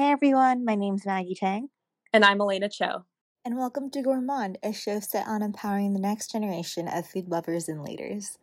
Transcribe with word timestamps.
Hey 0.00 0.12
everyone, 0.12 0.64
my 0.64 0.76
name's 0.76 1.04
Maggie 1.04 1.34
Tang. 1.34 1.68
And 2.14 2.24
I'm 2.24 2.40
Elena 2.40 2.70
Cho. 2.70 3.04
And 3.44 3.58
welcome 3.58 3.90
to 3.90 4.00
Gourmand, 4.00 4.56
a 4.62 4.72
show 4.72 4.98
set 4.98 5.28
on 5.28 5.42
empowering 5.42 5.92
the 5.92 6.00
next 6.00 6.32
generation 6.32 6.88
of 6.88 7.06
food 7.06 7.28
lovers 7.28 7.68
and 7.68 7.82
leaders. 7.82 8.38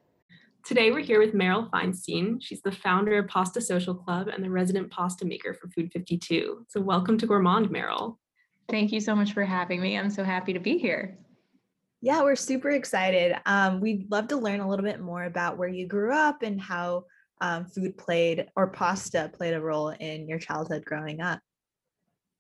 Today 0.64 0.92
we're 0.92 1.00
here 1.00 1.20
with 1.20 1.34
Meryl 1.34 1.68
Feinstein. 1.72 2.38
She's 2.40 2.62
the 2.62 2.72
founder 2.72 3.18
of 3.18 3.28
Pasta 3.28 3.60
Social 3.60 3.96
Club 3.96 4.28
and 4.28 4.44
the 4.44 4.52
resident 4.52 4.92
pasta 4.92 5.26
maker 5.26 5.56
for 5.56 5.68
Food 5.70 5.90
52. 5.92 6.64
So 6.70 6.80
welcome 6.80 7.18
to 7.18 7.26
Gourmand, 7.26 7.70
Meryl. 7.70 8.18
Thank 8.70 8.92
you 8.92 9.00
so 9.00 9.16
much 9.16 9.34
for 9.34 9.44
having 9.44 9.82
me. 9.82 9.98
I'm 9.98 10.12
so 10.12 10.24
happy 10.24 10.54
to 10.54 10.60
be 10.60 10.78
here. 10.78 11.18
Yeah, 12.02 12.22
we're 12.22 12.36
super 12.36 12.70
excited. 12.70 13.36
Um, 13.48 13.82
we'd 13.82 14.12
love 14.12 14.28
to 14.28 14.38
learn 14.38 14.60
a 14.60 14.70
little 14.70 14.86
bit 14.86 15.00
more 15.00 15.24
about 15.24 15.58
where 15.58 15.70
you 15.70 15.88
grew 15.88 16.14
up 16.14 16.44
and 16.44 16.62
how 16.62 17.06
um, 17.42 17.66
food 17.66 17.98
played 17.98 18.46
or 18.56 18.68
pasta 18.68 19.32
played 19.34 19.56
a 19.56 19.62
role 19.62 19.90
in 19.90 20.28
your 20.28 20.38
childhood 20.38 20.86
growing 20.86 21.20
up. 21.20 21.40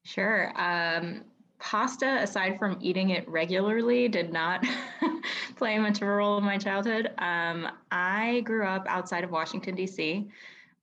Sure. 0.07 0.53
Um, 0.55 1.25
pasta, 1.59 2.19
aside 2.21 2.57
from 2.57 2.77
eating 2.79 3.09
it 3.09 3.27
regularly, 3.27 4.07
did 4.07 4.31
not 4.31 4.65
play 5.57 5.77
much 5.79 5.97
of 5.97 6.07
a 6.07 6.11
role 6.11 6.37
in 6.37 6.45
my 6.45 6.57
childhood. 6.57 7.11
Um, 7.17 7.67
I 7.91 8.39
grew 8.45 8.65
up 8.65 8.85
outside 8.87 9.25
of 9.25 9.31
Washington, 9.31 9.75
D.C. 9.75 10.29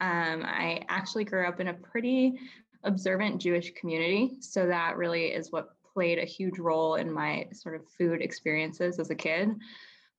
Um, 0.02 0.42
I 0.44 0.82
actually 0.90 1.24
grew 1.24 1.48
up 1.48 1.58
in 1.58 1.68
a 1.68 1.74
pretty 1.74 2.34
observant 2.82 3.40
Jewish 3.40 3.72
community. 3.72 4.32
So 4.40 4.66
that 4.66 4.98
really 4.98 5.28
is 5.28 5.50
what 5.50 5.70
played 5.94 6.18
a 6.18 6.26
huge 6.26 6.58
role 6.58 6.96
in 6.96 7.10
my 7.10 7.46
sort 7.50 7.76
of 7.76 7.88
food 7.96 8.20
experiences 8.20 8.98
as 8.98 9.08
a 9.08 9.14
kid. 9.14 9.52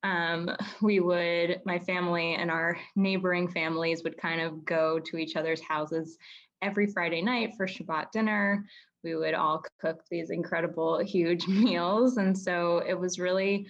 Um, 0.01 0.49
we 0.81 0.99
would, 0.99 1.61
my 1.63 1.77
family 1.77 2.33
and 2.33 2.49
our 2.49 2.75
neighboring 2.95 3.49
families 3.49 4.03
would 4.03 4.17
kind 4.17 4.41
of 4.41 4.65
go 4.65 4.99
to 4.99 5.17
each 5.17 5.35
other's 5.35 5.61
houses 5.61 6.17
every 6.65 6.87
Friday 6.87 7.21
night 7.21 7.53
for 7.55 7.67
Shabbat 7.67 8.11
dinner. 8.11 8.65
We 9.03 9.15
would 9.15 9.35
all 9.35 9.63
cook 9.79 10.01
these 10.09 10.31
incredible, 10.31 10.99
huge 10.99 11.47
meals. 11.47 12.17
And 12.17 12.37
so 12.37 12.81
it 12.87 12.99
was 12.99 13.19
really 13.19 13.67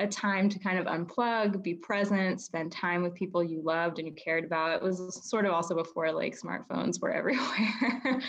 a 0.00 0.06
time 0.08 0.48
to 0.48 0.58
kind 0.58 0.76
of 0.76 0.86
unplug, 0.86 1.62
be 1.62 1.74
present, 1.74 2.40
spend 2.40 2.72
time 2.72 3.00
with 3.00 3.14
people 3.14 3.44
you 3.44 3.62
loved 3.62 4.00
and 4.00 4.08
you 4.08 4.14
cared 4.14 4.44
about. 4.44 4.74
It 4.74 4.82
was 4.82 5.20
sort 5.30 5.46
of 5.46 5.52
also 5.52 5.76
before 5.76 6.10
like 6.10 6.36
smartphones 6.36 7.00
were 7.00 7.12
everywhere. 7.20 8.20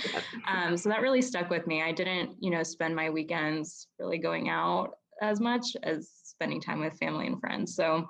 um, 0.48 0.78
so 0.78 0.90
that 0.90 1.02
really 1.02 1.24
stuck 1.24 1.50
with 1.50 1.66
me. 1.66 1.82
I 1.82 1.92
didn't, 1.92 2.36
you 2.40 2.52
know, 2.52 2.62
spend 2.62 2.96
my 2.96 3.10
weekends 3.10 3.88
really 4.00 4.20
going 4.20 4.48
out 4.50 4.92
as 5.24 5.40
much 5.40 5.76
as 5.82 6.12
spending 6.24 6.62
time 6.62 6.82
with 6.82 7.00
family 7.00 7.26
and 7.26 7.40
friends. 7.40 7.76
So 7.76 8.06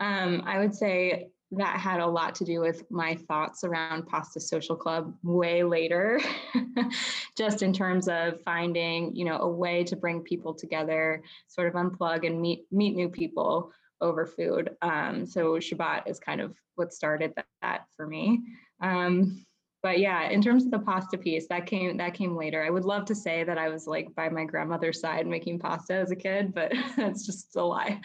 um, 0.00 0.42
I 0.46 0.58
would 0.58 0.74
say 0.74 1.28
that 1.52 1.80
had 1.80 2.00
a 2.00 2.06
lot 2.06 2.34
to 2.36 2.44
do 2.44 2.60
with 2.60 2.88
my 2.90 3.14
thoughts 3.14 3.64
around 3.64 4.06
Pasta 4.06 4.38
Social 4.38 4.76
Club 4.76 5.14
way 5.22 5.64
later, 5.64 6.20
just 7.36 7.62
in 7.62 7.72
terms 7.72 8.06
of 8.08 8.40
finding, 8.42 9.14
you 9.16 9.24
know, 9.24 9.38
a 9.38 9.48
way 9.48 9.82
to 9.84 9.96
bring 9.96 10.20
people 10.20 10.52
together, 10.52 11.22
sort 11.46 11.68
of 11.68 11.74
unplug 11.74 12.26
and 12.26 12.40
meet 12.40 12.66
meet 12.70 12.94
new 12.94 13.08
people 13.08 13.72
over 14.00 14.26
food. 14.26 14.76
Um, 14.82 15.26
so 15.26 15.54
Shabbat 15.54 16.06
is 16.06 16.20
kind 16.20 16.40
of 16.40 16.54
what 16.76 16.92
started 16.92 17.32
that, 17.36 17.46
that 17.62 17.86
for 17.96 18.06
me. 18.06 18.42
Um, 18.80 19.44
but 19.82 20.00
yeah, 20.00 20.28
in 20.28 20.42
terms 20.42 20.64
of 20.64 20.70
the 20.70 20.78
pasta 20.80 21.16
piece, 21.16 21.46
that 21.48 21.66
came 21.66 21.96
that 21.96 22.12
came 22.12 22.36
later. 22.36 22.62
I 22.64 22.70
would 22.70 22.84
love 22.84 23.04
to 23.06 23.14
say 23.14 23.44
that 23.44 23.58
I 23.58 23.68
was 23.68 23.86
like 23.86 24.14
by 24.14 24.28
my 24.28 24.44
grandmother's 24.44 25.00
side 25.00 25.26
making 25.26 25.60
pasta 25.60 25.94
as 25.94 26.10
a 26.10 26.16
kid, 26.16 26.52
but 26.52 26.72
that's 26.96 27.24
just 27.24 27.56
a 27.56 27.64
lie. 27.64 28.00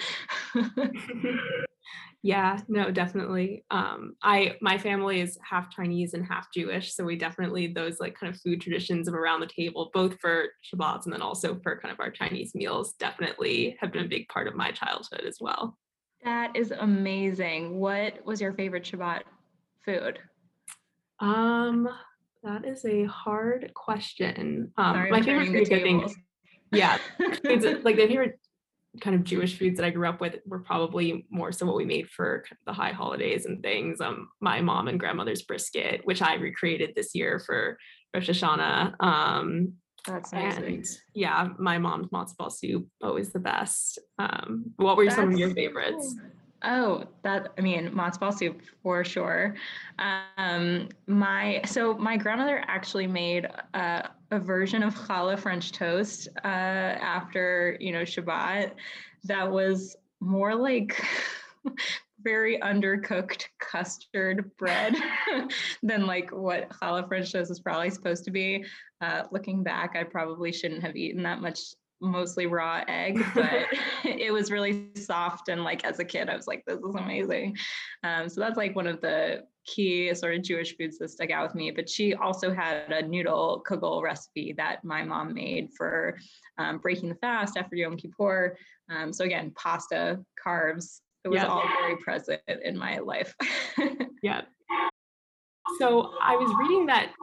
Yeah, 2.25 2.57
no, 2.69 2.89
definitely. 2.89 3.65
Um, 3.69 4.15
I 4.23 4.55
my 4.61 4.77
family 4.77 5.19
is 5.19 5.37
half 5.47 5.69
Chinese 5.69 6.13
and 6.13 6.25
half 6.25 6.47
Jewish, 6.53 6.95
so 6.95 7.03
we 7.03 7.17
definitely 7.17 7.67
those 7.67 7.99
like 7.99 8.17
kind 8.17 8.33
of 8.33 8.39
food 8.39 8.61
traditions 8.61 9.09
of 9.09 9.13
around 9.13 9.41
the 9.41 9.47
table, 9.47 9.91
both 9.93 10.17
for 10.21 10.45
Shabbats 10.63 11.03
and 11.03 11.11
then 11.11 11.21
also 11.21 11.59
for 11.61 11.77
kind 11.81 11.91
of 11.91 11.99
our 11.99 12.09
Chinese 12.09 12.55
meals, 12.55 12.93
definitely 12.93 13.75
have 13.81 13.91
been 13.91 14.05
a 14.05 14.07
big 14.07 14.29
part 14.29 14.47
of 14.47 14.55
my 14.55 14.71
childhood 14.71 15.25
as 15.27 15.39
well. 15.41 15.77
That 16.23 16.55
is 16.55 16.71
amazing. 16.71 17.77
What 17.77 18.25
was 18.25 18.39
your 18.39 18.53
favorite 18.53 18.85
Shabbat 18.85 19.23
food? 19.83 20.17
Um, 21.19 21.89
that 22.41 22.63
is 22.63 22.85
a 22.85 23.03
hard 23.03 23.73
question. 23.73 24.71
Um, 24.77 24.95
Sorry, 24.95 25.11
my 25.11 25.21
favorite 25.21 25.47
food, 25.47 25.73
I 25.73 25.81
think, 25.81 26.11
yeah, 26.71 26.97
like 27.19 27.97
the 27.97 28.07
favorite 28.07 28.39
kind 29.01 29.15
of 29.15 29.23
Jewish 29.23 29.57
foods 29.57 29.77
that 29.77 29.85
I 29.85 29.89
grew 29.89 30.07
up 30.07 30.21
with 30.21 30.35
were 30.45 30.59
probably 30.59 31.25
more 31.29 31.51
so 31.51 31.65
what 31.65 31.75
we 31.75 31.85
made 31.85 32.09
for 32.09 32.43
the 32.65 32.73
high 32.73 32.91
holidays 32.91 33.45
and 33.45 33.61
things. 33.61 33.99
Um, 34.01 34.29
my 34.39 34.61
mom 34.61 34.87
and 34.87 34.99
grandmother's 34.99 35.41
brisket, 35.41 36.01
which 36.03 36.21
I 36.21 36.35
recreated 36.35 36.93
this 36.95 37.15
year 37.15 37.39
for 37.39 37.77
Rosh 38.13 38.29
Hashanah. 38.29 39.01
Um, 39.03 39.73
That's 40.05 40.31
nice. 40.31 40.57
And 40.57 40.85
yeah, 41.13 41.49
my 41.57 41.77
mom's 41.77 42.09
matzo 42.09 42.37
ball 42.37 42.49
soup, 42.49 42.87
always 43.01 43.31
the 43.31 43.39
best. 43.39 43.99
Um, 44.19 44.71
what 44.75 44.97
were 44.97 45.05
That's 45.05 45.15
some 45.15 45.33
of 45.33 45.39
your 45.39 45.53
favorites? 45.53 46.15
Cool. 46.19 46.29
Oh, 46.65 47.03
that 47.23 47.51
I 47.57 47.61
mean, 47.61 47.89
matzo 47.89 48.19
ball 48.19 48.31
soup 48.31 48.61
for 48.83 49.03
sure. 49.03 49.55
Um, 49.99 50.89
my 51.07 51.61
so 51.65 51.95
my 51.95 52.15
grandmother 52.15 52.63
actually 52.67 53.07
made 53.07 53.47
uh, 53.73 54.03
a 54.33 54.39
version 54.39 54.81
of 54.81 54.95
challah 54.95 55.37
French 55.37 55.71
toast 55.71 56.27
uh, 56.43 56.47
after 56.47 57.77
you 57.79 57.91
know 57.91 58.01
Shabbat 58.01 58.71
that 59.25 59.49
was 59.49 59.95
more 60.19 60.55
like 60.55 61.05
very 62.23 62.57
undercooked 62.59 63.45
custard 63.59 64.49
bread 64.57 64.95
than 65.83 66.07
like 66.07 66.31
what 66.31 66.69
challah 66.69 67.07
French 67.07 67.31
toast 67.31 67.51
is 67.51 67.59
probably 67.59 67.91
supposed 67.91 68.25
to 68.25 68.31
be. 68.31 68.65
Uh, 69.01 69.23
looking 69.31 69.61
back, 69.61 69.95
I 69.95 70.03
probably 70.03 70.51
shouldn't 70.51 70.83
have 70.83 70.95
eaten 70.95 71.21
that 71.23 71.41
much 71.41 71.59
mostly 72.01 72.47
raw 72.47 72.83
egg, 72.87 73.23
but 73.35 73.67
it 74.03 74.33
was 74.33 74.49
really 74.49 74.89
soft. 74.95 75.47
And 75.49 75.63
like 75.63 75.85
as 75.85 75.99
a 75.99 76.05
kid, 76.05 76.27
I 76.27 76.35
was 76.35 76.47
like, 76.47 76.63
this 76.65 76.79
is 76.79 76.95
amazing. 76.95 77.55
Um, 78.03 78.29
so 78.29 78.41
that's 78.41 78.57
like 78.57 78.75
one 78.75 78.87
of 78.87 78.99
the 78.99 79.43
key 79.65 80.13
sort 80.13 80.35
of 80.35 80.41
Jewish 80.41 80.75
foods 80.77 80.97
that 80.99 81.09
stuck 81.09 81.31
out 81.31 81.47
with 81.47 81.55
me. 81.55 81.71
But 81.71 81.89
she 81.89 82.13
also 82.13 82.53
had 82.53 82.91
a 82.91 83.01
noodle 83.01 83.63
kugel 83.67 84.01
recipe 84.01 84.53
that 84.53 84.83
my 84.83 85.03
mom 85.03 85.33
made 85.33 85.69
for 85.75 86.17
um, 86.57 86.79
breaking 86.79 87.09
the 87.09 87.15
fast 87.15 87.57
after 87.57 87.75
Yom 87.75 87.97
Kippur. 87.97 88.57
Um, 88.89 89.13
so 89.13 89.23
again, 89.23 89.51
pasta, 89.55 90.19
carbs, 90.45 90.99
it 91.23 91.29
was 91.29 91.43
all 91.43 91.63
very 91.81 91.95
present 91.97 92.41
in 92.63 92.77
my 92.77 92.97
life. 92.97 93.33
yeah. 94.23 94.41
So 95.79 96.11
I 96.21 96.35
was 96.35 96.53
reading 96.59 96.85
that 96.87 97.13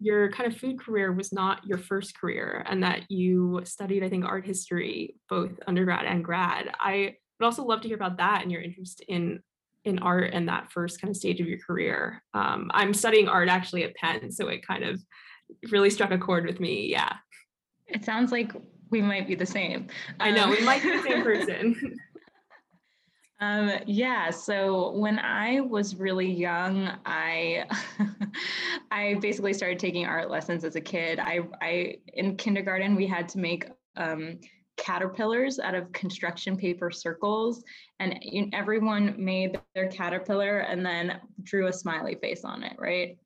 your 0.00 0.30
kind 0.32 0.50
of 0.50 0.58
food 0.58 0.80
career 0.80 1.12
was 1.12 1.30
not 1.30 1.66
your 1.66 1.76
first 1.76 2.18
career 2.18 2.64
and 2.66 2.82
that 2.82 3.02
you 3.10 3.60
studied, 3.64 4.02
I 4.02 4.08
think, 4.08 4.24
art 4.24 4.46
history, 4.46 5.16
both 5.28 5.52
undergrad 5.66 6.06
and 6.06 6.24
grad. 6.24 6.74
I 6.80 7.16
would 7.38 7.46
also 7.46 7.64
love 7.64 7.82
to 7.82 7.88
hear 7.88 7.96
about 7.96 8.16
that 8.16 8.42
and 8.42 8.50
your 8.50 8.62
interest 8.62 9.04
in 9.08 9.40
in 9.84 9.98
art 10.00 10.32
in 10.32 10.46
that 10.46 10.70
first 10.70 11.00
kind 11.00 11.10
of 11.10 11.16
stage 11.16 11.40
of 11.40 11.48
your 11.48 11.58
career. 11.58 12.22
Um, 12.34 12.70
I'm 12.74 12.94
studying 12.94 13.28
art 13.28 13.48
actually 13.48 13.84
at 13.84 13.94
Penn, 13.94 14.30
so 14.30 14.48
it 14.48 14.66
kind 14.66 14.84
of 14.84 15.00
really 15.70 15.90
struck 15.90 16.10
a 16.10 16.18
chord 16.18 16.46
with 16.46 16.60
me. 16.60 16.90
Yeah. 16.90 17.14
It 17.86 18.04
sounds 18.04 18.30
like 18.30 18.52
we 18.90 19.00
might 19.00 19.26
be 19.26 19.34
the 19.34 19.46
same. 19.46 19.88
I 20.18 20.30
know, 20.30 20.48
we 20.48 20.60
might 20.60 20.82
be 20.82 20.96
the 20.96 21.02
same 21.02 21.22
person. 21.22 21.98
Um, 23.42 23.72
yeah, 23.86 24.28
so 24.28 24.90
when 24.90 25.18
I 25.18 25.60
was 25.60 25.96
really 25.96 26.30
young, 26.30 26.90
I 27.06 27.64
I 28.90 29.14
basically 29.22 29.54
started 29.54 29.78
taking 29.78 30.04
art 30.04 30.30
lessons 30.30 30.62
as 30.62 30.76
a 30.76 30.80
kid. 30.80 31.18
I, 31.18 31.40
I 31.62 31.96
in 32.12 32.36
kindergarten 32.36 32.94
we 32.94 33.06
had 33.06 33.30
to 33.30 33.38
make 33.38 33.66
um, 33.96 34.40
caterpillars 34.80 35.58
out 35.58 35.74
of 35.74 35.92
construction 35.92 36.56
paper 36.56 36.90
circles, 36.90 37.62
and 38.00 38.18
everyone 38.52 39.14
made 39.16 39.60
their 39.74 39.88
caterpillar 39.88 40.60
and 40.60 40.84
then 40.84 41.20
drew 41.42 41.68
a 41.68 41.72
smiley 41.72 42.16
face 42.16 42.44
on 42.44 42.62
it. 42.62 42.74
Right? 42.78 43.18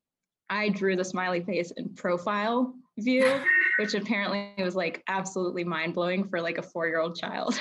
I 0.51 0.69
drew 0.69 0.97
the 0.97 1.05
smiley 1.05 1.43
face 1.43 1.71
in 1.73 1.95
profile 1.95 2.75
view 2.99 3.41
which 3.79 3.95
apparently 3.95 4.53
was 4.59 4.77
like 4.77 5.03
absolutely 5.09 5.65
mind 5.65 5.95
blowing 5.95 6.29
for 6.29 6.41
like 6.41 6.59
a 6.59 6.63
four 6.63 6.87
year 6.87 7.01
old 7.01 7.17
child. 7.19 7.59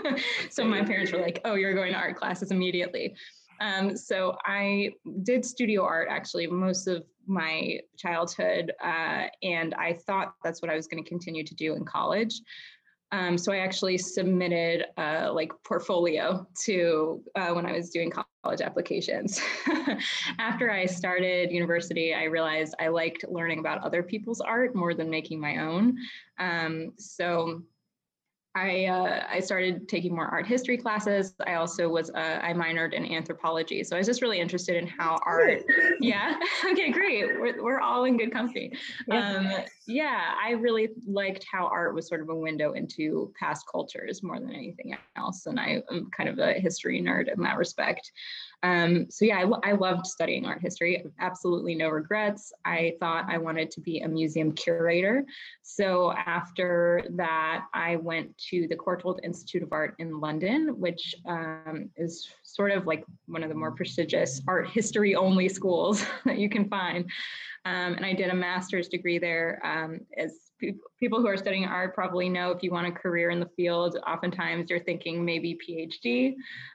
so 0.50 0.64
my 0.64 0.84
parents 0.84 1.12
were 1.12 1.20
like, 1.20 1.40
oh, 1.44 1.54
you're 1.54 1.74
going 1.74 1.92
to 1.92 1.98
art 1.98 2.16
classes 2.16 2.50
immediately. 2.50 3.14
Um, 3.60 3.96
so 3.96 4.36
I 4.44 4.92
did 5.22 5.44
studio 5.44 5.82
art 5.82 6.08
actually 6.10 6.46
most 6.46 6.86
of 6.86 7.04
my 7.26 7.80
childhood, 7.96 8.72
uh, 8.82 9.26
and 9.42 9.74
I 9.74 9.94
thought 10.06 10.34
that's 10.44 10.60
what 10.60 10.70
I 10.70 10.76
was 10.76 10.86
going 10.86 11.02
to 11.02 11.08
continue 11.08 11.42
to 11.42 11.54
do 11.54 11.74
in 11.74 11.84
college. 11.84 12.40
Um, 13.16 13.38
so 13.38 13.50
I 13.50 13.58
actually 13.58 13.96
submitted 13.96 14.84
a 14.98 15.32
like 15.32 15.50
portfolio 15.64 16.46
to 16.64 17.22
uh, 17.34 17.48
when 17.54 17.64
I 17.64 17.72
was 17.72 17.88
doing 17.88 18.12
college 18.44 18.60
applications. 18.60 19.40
After 20.38 20.70
I 20.70 20.84
started 20.84 21.50
university, 21.50 22.12
I 22.12 22.24
realized 22.24 22.74
I 22.78 22.88
liked 22.88 23.24
learning 23.26 23.60
about 23.60 23.82
other 23.82 24.02
people's 24.02 24.42
art 24.42 24.74
more 24.74 24.92
than 24.92 25.08
making 25.08 25.40
my 25.40 25.62
own. 25.62 25.96
Um, 26.38 26.92
so 26.98 27.62
I 28.56 28.86
uh, 28.86 29.26
I 29.30 29.40
started 29.40 29.86
taking 29.86 30.14
more 30.14 30.26
art 30.26 30.46
history 30.46 30.78
classes. 30.78 31.34
I 31.46 31.54
also 31.54 31.90
was 31.90 32.08
uh, 32.10 32.40
I 32.42 32.54
minored 32.54 32.94
in 32.94 33.04
anthropology, 33.04 33.84
so 33.84 33.96
I 33.96 33.98
was 33.98 34.06
just 34.06 34.22
really 34.22 34.40
interested 34.40 34.76
in 34.76 34.86
how 34.86 35.18
art. 35.26 35.62
Yeah. 36.00 36.38
okay, 36.72 36.90
great. 36.90 37.38
We're 37.38 37.62
we're 37.62 37.80
all 37.80 38.04
in 38.04 38.16
good 38.16 38.32
company. 38.32 38.72
Um, 39.10 39.50
yeah, 39.86 40.32
I 40.42 40.50
really 40.52 40.88
liked 41.06 41.44
how 41.50 41.66
art 41.66 41.94
was 41.94 42.08
sort 42.08 42.20
of 42.20 42.28
a 42.28 42.34
window 42.34 42.72
into 42.72 43.32
past 43.38 43.66
cultures 43.70 44.22
more 44.22 44.40
than 44.40 44.52
anything 44.52 44.96
else, 45.16 45.46
and 45.46 45.60
I 45.60 45.82
am 45.90 46.10
kind 46.16 46.28
of 46.28 46.38
a 46.38 46.54
history 46.54 47.02
nerd 47.02 47.32
in 47.32 47.42
that 47.42 47.58
respect. 47.58 48.10
Um, 48.62 49.06
so 49.10 49.24
yeah, 49.24 49.38
I, 49.38 49.70
I, 49.70 49.72
loved 49.72 50.06
studying 50.06 50.46
art 50.46 50.62
history. 50.62 51.04
Absolutely 51.20 51.74
no 51.74 51.88
regrets. 51.88 52.52
I 52.64 52.94
thought 53.00 53.26
I 53.28 53.38
wanted 53.38 53.70
to 53.72 53.80
be 53.80 54.00
a 54.00 54.08
museum 54.08 54.52
curator. 54.52 55.24
So 55.62 56.12
after 56.12 57.04
that, 57.10 57.66
I 57.74 57.96
went 57.96 58.36
to 58.50 58.66
the 58.66 58.76
Courtauld 58.76 59.20
Institute 59.22 59.62
of 59.62 59.72
Art 59.72 59.94
in 59.98 60.20
London, 60.20 60.80
which 60.80 61.14
um, 61.26 61.90
is 61.96 62.28
sort 62.42 62.72
of 62.72 62.86
like 62.86 63.04
one 63.26 63.42
of 63.42 63.50
the 63.50 63.54
more 63.54 63.72
prestigious 63.72 64.40
art 64.48 64.70
history 64.70 65.14
only 65.14 65.48
schools 65.48 66.04
that 66.24 66.38
you 66.38 66.48
can 66.48 66.68
find. 66.68 67.04
Um, 67.66 67.94
and 67.94 68.06
I 68.06 68.14
did 68.14 68.30
a 68.30 68.34
master's 68.34 68.88
degree 68.88 69.18
there 69.18 69.60
um, 69.64 70.00
as 70.16 70.45
people 70.98 71.20
who 71.20 71.26
are 71.26 71.36
studying 71.36 71.64
art 71.64 71.94
probably 71.94 72.28
know 72.28 72.50
if 72.50 72.62
you 72.62 72.70
want 72.70 72.86
a 72.86 72.92
career 72.92 73.30
in 73.30 73.40
the 73.40 73.48
field, 73.56 73.98
oftentimes 74.06 74.70
you're 74.70 74.80
thinking 74.80 75.24
maybe 75.24 75.58
PhD. 75.66 76.34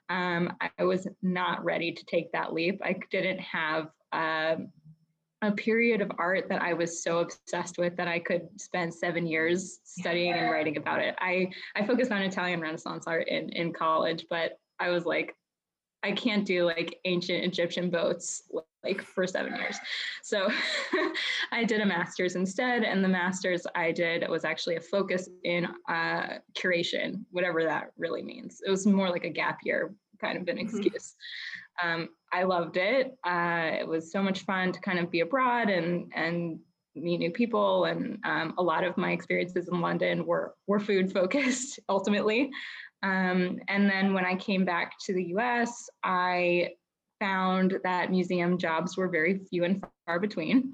Um, 0.09 0.53
I 0.77 0.83
was 0.83 1.07
not 1.21 1.63
ready 1.63 1.91
to 1.91 2.05
take 2.05 2.31
that 2.31 2.53
leap. 2.53 2.81
I 2.83 2.99
didn't 3.09 3.39
have 3.39 3.89
uh, 4.11 4.55
a 5.41 5.51
period 5.51 6.01
of 6.01 6.11
art 6.19 6.47
that 6.49 6.61
I 6.61 6.73
was 6.73 7.03
so 7.03 7.19
obsessed 7.19 7.77
with 7.77 7.95
that 7.97 8.07
I 8.07 8.19
could 8.19 8.47
spend 8.57 8.93
seven 8.93 9.25
years 9.25 9.79
studying 9.83 10.33
and 10.33 10.51
writing 10.51 10.77
about 10.77 10.99
it. 10.99 11.15
I, 11.19 11.49
I 11.75 11.85
focused 11.85 12.11
on 12.11 12.21
Italian 12.21 12.61
Renaissance 12.61 13.05
art 13.07 13.27
in, 13.27 13.49
in 13.49 13.73
college, 13.73 14.25
but 14.29 14.59
I 14.79 14.89
was 14.89 15.05
like, 15.05 15.35
I 16.03 16.11
can't 16.11 16.45
do 16.45 16.65
like 16.65 16.99
ancient 17.05 17.43
Egyptian 17.43 17.89
boats 17.89 18.43
like 18.83 19.01
for 19.01 19.27
seven 19.27 19.55
years. 19.55 19.77
So 20.23 20.49
I 21.51 21.63
did 21.63 21.81
a 21.81 21.85
master's 21.85 22.35
instead. 22.35 22.83
And 22.83 23.03
the 23.03 23.07
master's 23.07 23.67
I 23.75 23.91
did 23.91 24.27
was 24.27 24.43
actually 24.43 24.77
a 24.77 24.81
focus 24.81 25.29
in 25.43 25.67
uh, 25.87 26.39
curation, 26.57 27.23
whatever 27.31 27.63
that 27.63 27.91
really 27.97 28.23
means. 28.23 28.61
It 28.65 28.71
was 28.71 28.87
more 28.87 29.09
like 29.09 29.25
a 29.25 29.29
gap 29.29 29.59
year 29.63 29.93
kind 30.19 30.37
of 30.37 30.47
an 30.47 30.57
mm-hmm. 30.57 30.65
excuse. 30.65 31.15
Mm-hmm. 31.83 32.01
Um, 32.01 32.09
I 32.31 32.43
loved 32.43 32.77
it. 32.77 33.13
Uh, 33.25 33.71
it 33.79 33.87
was 33.87 34.11
so 34.11 34.21
much 34.21 34.41
fun 34.41 34.71
to 34.71 34.79
kind 34.79 34.99
of 34.99 35.11
be 35.11 35.21
abroad 35.21 35.69
and, 35.69 36.11
and 36.15 36.59
meet 36.95 37.17
new 37.17 37.31
people. 37.31 37.85
And 37.85 38.19
um, 38.23 38.53
a 38.57 38.63
lot 38.63 38.83
of 38.83 38.97
my 38.97 39.11
experiences 39.11 39.67
in 39.67 39.81
London 39.81 40.25
were, 40.25 40.55
were 40.67 40.79
food 40.79 41.11
focused 41.11 41.79
ultimately. 41.89 42.51
Um, 43.03 43.59
and 43.67 43.89
then 43.89 44.13
when 44.13 44.25
I 44.25 44.35
came 44.35 44.65
back 44.65 44.93
to 45.05 45.13
the 45.13 45.33
US, 45.35 45.89
I 46.03 46.71
found 47.19 47.77
that 47.83 48.11
museum 48.11 48.57
jobs 48.57 48.97
were 48.97 49.07
very 49.07 49.39
few 49.49 49.63
and 49.63 49.83
far 50.05 50.19
between. 50.19 50.73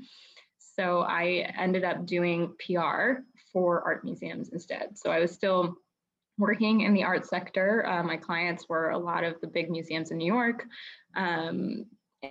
So 0.57 1.01
I 1.01 1.51
ended 1.57 1.83
up 1.83 2.05
doing 2.05 2.53
PR 2.65 3.21
for 3.51 3.81
art 3.81 4.03
museums 4.03 4.49
instead. 4.49 4.97
So 4.97 5.09
I 5.09 5.19
was 5.19 5.31
still 5.31 5.75
working 6.37 6.81
in 6.81 6.93
the 6.93 7.03
art 7.03 7.25
sector. 7.25 7.85
Uh, 7.87 8.03
my 8.03 8.15
clients 8.15 8.69
were 8.69 8.91
a 8.91 8.97
lot 8.97 9.23
of 9.23 9.39
the 9.41 9.47
big 9.47 9.69
museums 9.69 10.11
in 10.11 10.17
New 10.17 10.31
York 10.31 10.65
um, 11.15 11.85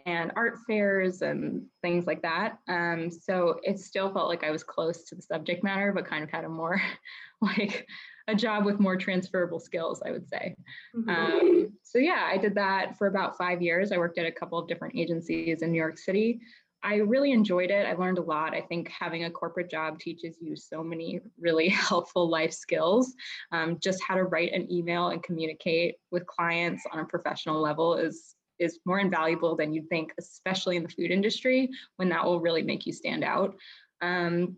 and 0.06 0.32
art 0.36 0.58
fairs 0.66 1.22
and 1.22 1.66
things 1.82 2.06
like 2.06 2.22
that. 2.22 2.58
Um, 2.68 3.10
so 3.10 3.58
it 3.62 3.80
still 3.80 4.12
felt 4.12 4.28
like 4.28 4.44
I 4.44 4.50
was 4.50 4.62
close 4.62 5.04
to 5.04 5.14
the 5.16 5.22
subject 5.22 5.64
matter, 5.64 5.92
but 5.92 6.06
kind 6.06 6.22
of 6.22 6.30
had 6.30 6.44
a 6.44 6.48
more 6.48 6.80
like 7.40 7.86
a 8.28 8.34
job 8.34 8.64
with 8.64 8.80
more 8.80 8.96
transferable 8.96 9.60
skills, 9.60 10.02
I 10.04 10.10
would 10.10 10.28
say. 10.28 10.56
Mm-hmm. 10.94 11.08
Um, 11.10 11.72
so 11.82 11.98
yeah, 11.98 12.28
I 12.30 12.36
did 12.36 12.54
that 12.56 12.98
for 12.98 13.06
about 13.06 13.38
five 13.38 13.62
years. 13.62 13.92
I 13.92 13.98
worked 13.98 14.18
at 14.18 14.26
a 14.26 14.32
couple 14.32 14.58
of 14.58 14.68
different 14.68 14.96
agencies 14.96 15.62
in 15.62 15.72
New 15.72 15.78
York 15.78 15.98
City. 15.98 16.40
I 16.82 16.96
really 16.96 17.32
enjoyed 17.32 17.70
it. 17.70 17.86
I 17.86 17.94
learned 17.94 18.18
a 18.18 18.22
lot. 18.22 18.54
I 18.54 18.60
think 18.60 18.88
having 18.88 19.24
a 19.24 19.30
corporate 19.30 19.70
job 19.70 19.98
teaches 19.98 20.36
you 20.40 20.56
so 20.56 20.84
many 20.84 21.20
really 21.38 21.68
helpful 21.90 22.28
life 22.28 22.52
skills. 22.52 23.14
Um, 23.52 23.78
just 23.80 24.02
how 24.02 24.14
to 24.14 24.24
write 24.24 24.52
an 24.52 24.70
email 24.70 25.08
and 25.08 25.22
communicate 25.22 25.96
with 26.10 26.26
clients 26.26 26.84
on 26.92 27.00
a 27.00 27.04
professional 27.04 27.60
level 27.60 27.94
is 27.94 28.34
is 28.58 28.78
more 28.86 29.00
invaluable 29.00 29.54
than 29.54 29.74
you'd 29.74 29.88
think, 29.90 30.14
especially 30.18 30.76
in 30.76 30.82
the 30.82 30.88
food 30.88 31.10
industry, 31.10 31.68
when 31.96 32.08
that 32.08 32.24
will 32.24 32.40
really 32.40 32.62
make 32.62 32.86
you 32.86 32.92
stand 32.92 33.22
out. 33.22 33.54
Um, 34.00 34.56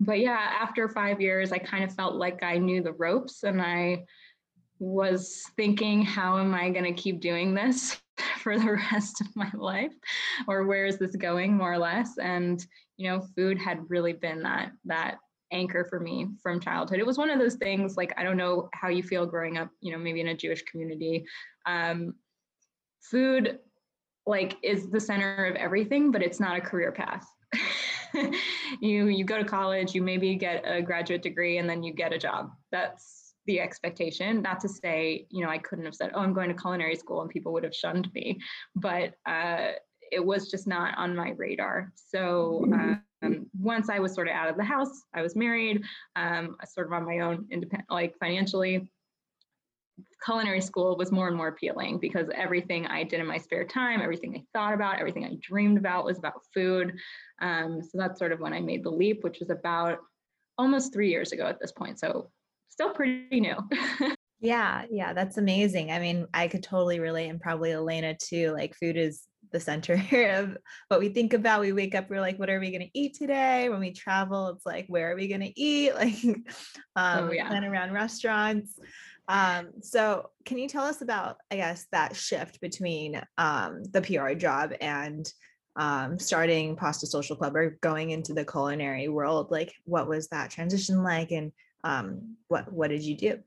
but 0.00 0.20
yeah, 0.20 0.56
after 0.60 0.88
five 0.88 1.20
years, 1.20 1.52
I 1.52 1.58
kind 1.58 1.84
of 1.84 1.94
felt 1.94 2.14
like 2.14 2.42
I 2.42 2.58
knew 2.58 2.82
the 2.82 2.92
ropes 2.92 3.42
and 3.42 3.60
I 3.60 4.04
was 4.78 5.44
thinking, 5.56 6.02
how 6.02 6.38
am 6.38 6.54
I 6.54 6.70
going 6.70 6.84
to 6.84 7.00
keep 7.00 7.20
doing 7.20 7.54
this 7.54 8.00
for 8.38 8.58
the 8.58 8.78
rest 8.92 9.20
of 9.20 9.34
my 9.36 9.50
life? 9.54 9.94
Or 10.48 10.64
where 10.64 10.86
is 10.86 10.98
this 10.98 11.16
going, 11.16 11.56
more 11.56 11.72
or 11.72 11.78
less? 11.78 12.18
And, 12.18 12.64
you 12.96 13.08
know, 13.08 13.26
food 13.36 13.58
had 13.58 13.88
really 13.88 14.12
been 14.12 14.42
that, 14.42 14.72
that 14.84 15.18
anchor 15.52 15.84
for 15.84 16.00
me 16.00 16.28
from 16.42 16.60
childhood. 16.60 16.98
It 16.98 17.06
was 17.06 17.18
one 17.18 17.30
of 17.30 17.38
those 17.38 17.54
things 17.54 17.96
like, 17.96 18.12
I 18.16 18.24
don't 18.24 18.36
know 18.36 18.68
how 18.74 18.88
you 18.88 19.02
feel 19.02 19.26
growing 19.26 19.56
up, 19.56 19.70
you 19.80 19.92
know, 19.92 19.98
maybe 19.98 20.20
in 20.20 20.28
a 20.28 20.36
Jewish 20.36 20.62
community. 20.62 21.24
Um, 21.66 22.14
food 23.00 23.58
like 24.26 24.56
is 24.62 24.90
the 24.90 25.00
center 25.00 25.44
of 25.46 25.54
everything, 25.56 26.10
but 26.10 26.22
it's 26.22 26.40
not 26.40 26.56
a 26.56 26.60
career 26.60 26.92
path. 26.92 27.26
you 28.80 29.08
you 29.08 29.24
go 29.24 29.38
to 29.38 29.44
college, 29.44 29.94
you 29.94 30.02
maybe 30.02 30.34
get 30.34 30.62
a 30.66 30.82
graduate 30.82 31.22
degree, 31.22 31.58
and 31.58 31.68
then 31.68 31.82
you 31.82 31.92
get 31.92 32.12
a 32.12 32.18
job. 32.18 32.50
That's 32.70 33.34
the 33.46 33.60
expectation. 33.60 34.42
Not 34.42 34.60
to 34.60 34.68
say, 34.68 35.26
you 35.30 35.44
know, 35.44 35.50
I 35.50 35.58
couldn't 35.58 35.84
have 35.84 35.94
said, 35.94 36.12
"Oh, 36.14 36.20
I'm 36.20 36.32
going 36.32 36.48
to 36.48 36.54
culinary 36.54 36.96
school," 36.96 37.20
and 37.20 37.30
people 37.30 37.52
would 37.52 37.64
have 37.64 37.74
shunned 37.74 38.12
me, 38.14 38.40
but 38.74 39.14
uh, 39.26 39.72
it 40.10 40.24
was 40.24 40.50
just 40.50 40.66
not 40.66 40.96
on 40.98 41.16
my 41.16 41.30
radar. 41.30 41.92
So. 41.94 42.64
Um, 42.72 43.02
once 43.58 43.88
I 43.88 44.00
was 44.00 44.12
sort 44.12 44.28
of 44.28 44.34
out 44.34 44.50
of 44.50 44.58
the 44.58 44.64
house, 44.64 45.04
I 45.14 45.22
was 45.22 45.34
married, 45.34 45.82
um, 46.14 46.56
sort 46.66 46.86
of 46.86 46.92
on 46.92 47.06
my 47.06 47.20
own, 47.20 47.46
independent, 47.50 47.90
like 47.90 48.14
financially 48.20 48.92
culinary 50.24 50.60
school 50.60 50.96
was 50.96 51.12
more 51.12 51.28
and 51.28 51.36
more 51.36 51.48
appealing 51.48 51.98
because 51.98 52.28
everything 52.34 52.86
I 52.86 53.04
did 53.04 53.20
in 53.20 53.26
my 53.26 53.38
spare 53.38 53.64
time, 53.64 54.00
everything 54.00 54.34
I 54.36 54.58
thought 54.58 54.74
about, 54.74 54.98
everything 54.98 55.24
I 55.24 55.36
dreamed 55.40 55.78
about 55.78 56.04
was 56.04 56.18
about 56.18 56.42
food. 56.52 56.94
Um, 57.40 57.82
so 57.82 57.98
that's 57.98 58.18
sort 58.18 58.32
of 58.32 58.40
when 58.40 58.52
I 58.52 58.60
made 58.60 58.84
the 58.84 58.90
leap, 58.90 59.22
which 59.22 59.40
was 59.40 59.50
about 59.50 59.98
almost 60.58 60.92
three 60.92 61.10
years 61.10 61.32
ago 61.32 61.46
at 61.46 61.60
this 61.60 61.72
point. 61.72 61.98
So 61.98 62.30
still 62.68 62.90
pretty 62.90 63.40
new. 63.40 63.56
yeah, 64.40 64.84
yeah, 64.90 65.12
that's 65.12 65.36
amazing. 65.36 65.90
I 65.90 65.98
mean, 65.98 66.26
I 66.34 66.48
could 66.48 66.62
totally 66.62 67.00
relate, 67.00 67.28
and 67.28 67.40
probably 67.40 67.72
Elena 67.72 68.14
too. 68.14 68.52
Like, 68.52 68.74
food 68.74 68.96
is 68.96 69.22
the 69.52 69.60
center 69.60 69.94
of 70.34 70.56
what 70.88 71.00
we 71.00 71.08
think 71.08 71.32
about. 71.32 71.60
We 71.60 71.72
wake 71.72 71.94
up, 71.94 72.10
we're 72.10 72.20
like, 72.20 72.38
what 72.38 72.50
are 72.50 72.60
we 72.60 72.70
going 72.70 72.82
to 72.82 72.98
eat 72.98 73.14
today? 73.14 73.68
When 73.70 73.80
we 73.80 73.92
travel, 73.92 74.48
it's 74.48 74.66
like, 74.66 74.86
where 74.88 75.12
are 75.12 75.16
we 75.16 75.28
going 75.28 75.40
to 75.40 75.60
eat? 75.60 75.92
Like, 76.04 76.14
oh, 76.96 77.02
um, 77.02 77.28
oh, 77.28 77.32
yeah. 77.32 77.48
plan 77.48 77.64
around 77.64 77.92
restaurants. 77.92 78.78
Um, 79.28 79.68
so 79.80 80.30
can 80.44 80.58
you 80.58 80.68
tell 80.68 80.84
us 80.84 81.00
about, 81.00 81.38
I 81.50 81.56
guess, 81.56 81.86
that 81.92 82.16
shift 82.16 82.60
between 82.60 83.20
um, 83.38 83.82
the 83.84 84.02
PR 84.02 84.34
job 84.34 84.72
and 84.80 85.30
um, 85.76 86.18
starting 86.18 86.76
Pasta 86.76 87.06
Social 87.06 87.36
Club 87.36 87.56
or 87.56 87.78
going 87.80 88.10
into 88.10 88.34
the 88.34 88.44
culinary 88.44 89.08
world? 89.08 89.50
Like, 89.50 89.72
what 89.84 90.08
was 90.08 90.28
that 90.28 90.50
transition 90.50 91.02
like, 91.02 91.30
and 91.30 91.52
um, 91.82 92.36
what 92.48 92.72
what 92.72 92.90
did 92.90 93.02
you 93.02 93.16
do? 93.16 93.38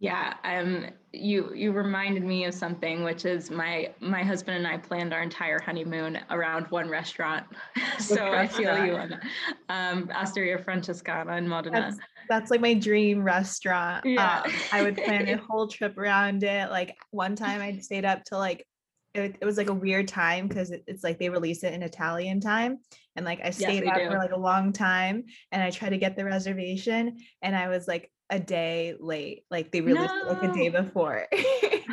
Yeah, 0.00 0.34
um, 0.44 0.86
you 1.12 1.52
you 1.54 1.72
reminded 1.72 2.24
me 2.24 2.46
of 2.46 2.54
something, 2.54 3.04
which 3.04 3.26
is 3.26 3.50
my 3.50 3.92
my 4.00 4.22
husband 4.22 4.56
and 4.56 4.66
I 4.66 4.78
planned 4.78 5.12
our 5.12 5.22
entire 5.22 5.60
honeymoon 5.60 6.18
around 6.30 6.66
one 6.70 6.88
restaurant. 6.88 7.46
so 7.98 8.32
I 8.32 8.48
feel 8.48 8.84
you 8.86 8.96
on 8.96 9.10
that. 9.10 9.22
Um, 9.68 10.10
Osteria 10.14 10.56
Francescana 10.58 11.36
in 11.36 11.46
Modena. 11.46 11.80
That's, 11.80 11.98
that's 12.30 12.50
like 12.50 12.62
my 12.62 12.72
dream 12.72 13.22
restaurant. 13.22 14.06
Yeah. 14.06 14.42
Um, 14.42 14.52
I 14.72 14.82
would 14.82 14.96
plan 14.96 15.28
a 15.28 15.36
whole 15.48 15.68
trip 15.68 15.98
around 15.98 16.44
it. 16.44 16.70
Like 16.70 16.96
one 17.10 17.36
time 17.36 17.60
I 17.60 17.78
stayed 17.80 18.06
up 18.06 18.24
till 18.24 18.38
like 18.38 18.66
it, 19.12 19.36
it 19.38 19.44
was 19.44 19.58
like 19.58 19.68
a 19.68 19.74
weird 19.74 20.08
time 20.08 20.48
because 20.48 20.70
it, 20.70 20.82
it's 20.86 21.04
like 21.04 21.18
they 21.18 21.28
release 21.28 21.62
it 21.62 21.74
in 21.74 21.82
Italian 21.82 22.40
time. 22.40 22.78
And 23.16 23.26
like 23.26 23.40
I 23.44 23.50
stayed 23.50 23.84
yes, 23.84 23.92
up 23.92 24.02
do. 24.02 24.08
for 24.08 24.18
like 24.18 24.32
a 24.32 24.38
long 24.38 24.72
time 24.72 25.24
and 25.52 25.62
I 25.62 25.70
tried 25.70 25.90
to 25.90 25.98
get 25.98 26.16
the 26.16 26.24
reservation 26.24 27.18
and 27.42 27.54
I 27.54 27.68
was 27.68 27.86
like 27.86 28.10
a 28.30 28.38
day 28.38 28.94
late. 28.98 29.44
Like 29.50 29.72
they 29.72 29.80
released 29.80 30.14
no. 30.14 30.22
it 30.22 30.28
like 30.28 30.42
a 30.50 30.54
day 30.54 30.68
before. 30.68 31.26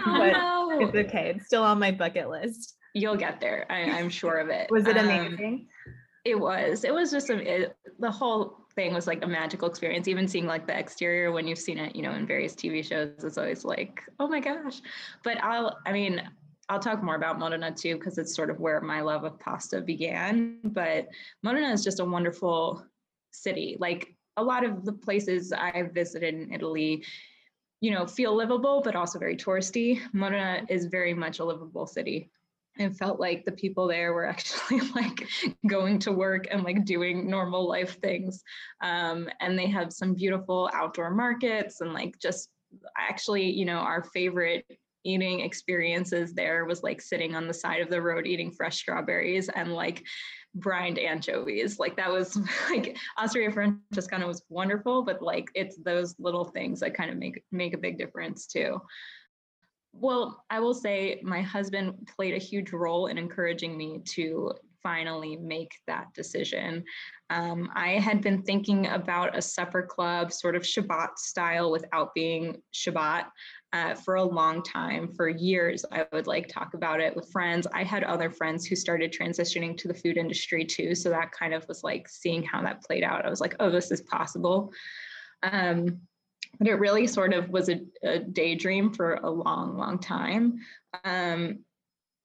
Oh, 0.10 0.20
but 0.20 0.32
no. 0.32 0.80
it's 0.80 0.96
okay. 1.10 1.34
It's 1.36 1.48
still 1.48 1.64
on 1.64 1.80
my 1.80 1.92
bucket 1.92 2.30
list. 2.30 2.78
You'll 2.94 3.18
get 3.18 3.42
there. 3.42 3.66
I, 3.70 3.80
am 3.80 4.10
sure 4.10 4.38
of 4.38 4.48
it. 4.48 4.70
was 4.72 4.88
it 4.88 4.96
um, 4.96 5.06
amazing? 5.06 5.68
Um, 5.86 5.94
it 6.24 6.40
was. 6.40 6.84
It 6.84 6.94
was 6.94 7.12
just 7.12 7.30
a, 7.30 7.64
it, 7.64 7.76
the 8.00 8.12
whole 8.12 8.66
thing 8.74 8.94
was 8.94 9.08
like 9.08 9.24
a 9.24 9.28
magical 9.28 9.68
experience. 9.68 10.08
Even 10.08 10.28
seeing 10.28 10.46
like 10.46 10.68
the 10.68 10.78
exterior 10.78 11.32
when 11.32 11.48
you've 11.48 11.58
seen 11.58 11.78
it, 11.78 11.96
you 11.96 12.02
know, 12.02 12.12
in 12.14 12.26
various 12.28 12.54
TV 12.54 12.86
shows, 12.86 13.24
it's 13.24 13.38
always 13.38 13.66
like, 13.66 14.02
oh 14.20 14.28
my 14.28 14.40
gosh. 14.40 14.82
But 15.24 15.44
I'll, 15.44 15.78
I 15.86 15.92
mean, 15.92 16.22
I'll 16.70 16.80
talk 16.80 17.02
more 17.02 17.16
about 17.16 17.40
Modena 17.40 17.72
too, 17.72 17.96
because 17.96 18.18
it's 18.18 18.36
sort 18.36 18.50
of 18.50 18.60
where 18.60 18.82
my 18.82 19.02
love 19.02 19.24
of 19.24 19.40
pasta 19.40 19.82
began. 19.82 20.60
But 20.64 21.08
Modena 21.44 21.72
is 21.72 21.84
just 21.84 22.00
a 22.00 22.06
wonderful 22.06 22.86
city. 23.32 23.78
Like 23.80 24.17
a 24.38 24.44
lot 24.44 24.64
of 24.64 24.86
the 24.86 24.94
places 24.94 25.52
I've 25.52 25.92
visited 25.92 26.34
in 26.34 26.54
Italy, 26.54 27.04
you 27.82 27.92
know, 27.92 28.08
feel 28.08 28.36
livable, 28.36 28.82
but 28.84 28.96
also 28.96 29.20
very 29.20 29.36
touristy. 29.36 30.00
Modena 30.14 30.66
is 30.70 30.86
very 30.86 31.14
much 31.14 31.40
a 31.40 31.46
livable 31.46 31.88
city. 31.88 32.32
It 32.78 32.96
felt 32.96 33.20
like 33.20 33.44
the 33.44 33.52
people 33.52 33.88
there 33.88 34.14
were 34.14 34.26
actually 34.30 34.82
like 34.96 35.28
going 35.68 36.00
to 36.00 36.12
work 36.12 36.48
and 36.52 36.64
like 36.64 36.86
doing 36.86 37.30
normal 37.30 37.68
life 37.68 38.00
things. 38.00 38.44
Um, 38.82 39.28
and 39.42 39.58
they 39.58 39.68
have 39.68 39.92
some 39.92 40.14
beautiful 40.14 40.70
outdoor 40.74 41.10
markets 41.12 41.82
and 41.82 41.94
like 41.94 42.20
just 42.20 42.50
actually, 42.98 43.50
you 43.50 43.66
know, 43.66 43.80
our 43.80 44.04
favorite 44.04 44.66
eating 45.04 45.40
experiences 45.40 46.34
there 46.34 46.66
was 46.66 46.84
like 46.84 47.02
sitting 47.02 47.34
on 47.34 47.48
the 47.48 47.54
side 47.54 47.82
of 47.82 47.90
the 47.90 48.02
road 48.02 48.28
eating 48.28 48.52
fresh 48.52 48.78
strawberries 48.78 49.48
and 49.50 49.72
like 49.74 50.04
brined 50.56 51.00
anchovies. 51.00 51.80
Like 51.80 51.96
that 51.98 52.12
was 52.12 52.38
like 52.70 52.98
Osteria 53.18 53.52
Francescana 53.52 54.28
was 54.28 54.44
wonderful, 54.50 55.04
but 55.04 55.22
like 55.22 55.48
it's 55.56 55.78
those 55.78 56.16
little 56.20 56.46
things 56.46 56.80
that 56.80 56.96
kind 56.96 57.10
of 57.10 57.18
make 57.18 57.44
make 57.52 57.74
a 57.74 57.78
big 57.80 57.98
difference 57.98 58.48
too. 58.48 58.82
Well, 59.94 60.44
I 60.50 60.60
will 60.60 60.76
say 60.76 61.20
my 61.24 61.42
husband 61.42 62.08
played 62.16 62.36
a 62.36 62.40
huge 62.40 62.72
role 62.72 63.08
in 63.08 63.18
encouraging 63.18 63.76
me 63.76 64.02
to 64.14 64.54
finally 64.84 65.36
make 65.36 65.72
that 65.88 66.14
decision. 66.14 66.84
Um, 67.30 67.70
I 67.76 67.94
had 67.94 68.22
been 68.22 68.44
thinking 68.44 68.88
about 68.88 69.38
a 69.38 69.42
supper 69.42 69.82
club, 69.84 70.32
sort 70.32 70.56
of 70.56 70.62
Shabbat 70.62 71.18
style, 71.18 71.72
without 71.72 72.14
being 72.14 72.62
Shabbat 72.74 73.26
uh, 73.78 73.94
for 73.94 74.16
a 74.16 74.24
long 74.24 74.64
time. 74.64 75.08
For 75.14 75.30
years, 75.30 75.86
I 75.92 76.06
would 76.12 76.26
like 76.26 76.48
talk 76.48 76.74
about 76.74 77.00
it 77.00 77.16
with 77.16 77.32
friends. 77.32 77.68
I 77.74 77.84
had 77.84 78.04
other 78.04 78.32
friends 78.32 78.66
who 78.66 78.76
started 78.76 79.14
transitioning 79.14 79.78
to 79.78 79.88
the 79.88 79.94
food 79.94 80.18
industry 80.18 80.66
too. 80.66 80.96
So 80.96 81.10
that 81.10 81.32
kind 81.32 81.54
of 81.54 81.68
was 81.68 81.84
like 81.84 82.10
seeing 82.10 82.42
how 82.42 82.62
that 82.64 82.84
played 82.84 83.04
out. 83.04 83.26
I 83.26 83.30
was 83.30 83.42
like, 83.42 83.56
oh, 83.60 83.70
this 83.70 83.92
is 83.92 84.02
possible. 84.02 84.72
Um, 85.44 86.02
but 86.58 86.68
it 86.68 86.80
really 86.80 87.06
sort 87.06 87.34
of 87.34 87.50
was 87.50 87.70
a, 87.70 87.82
a 88.04 88.20
daydream 88.20 88.94
for 88.94 89.16
a 89.16 89.30
long, 89.30 89.78
long 89.78 90.00
time. 90.00 90.60
Um, 91.04 91.60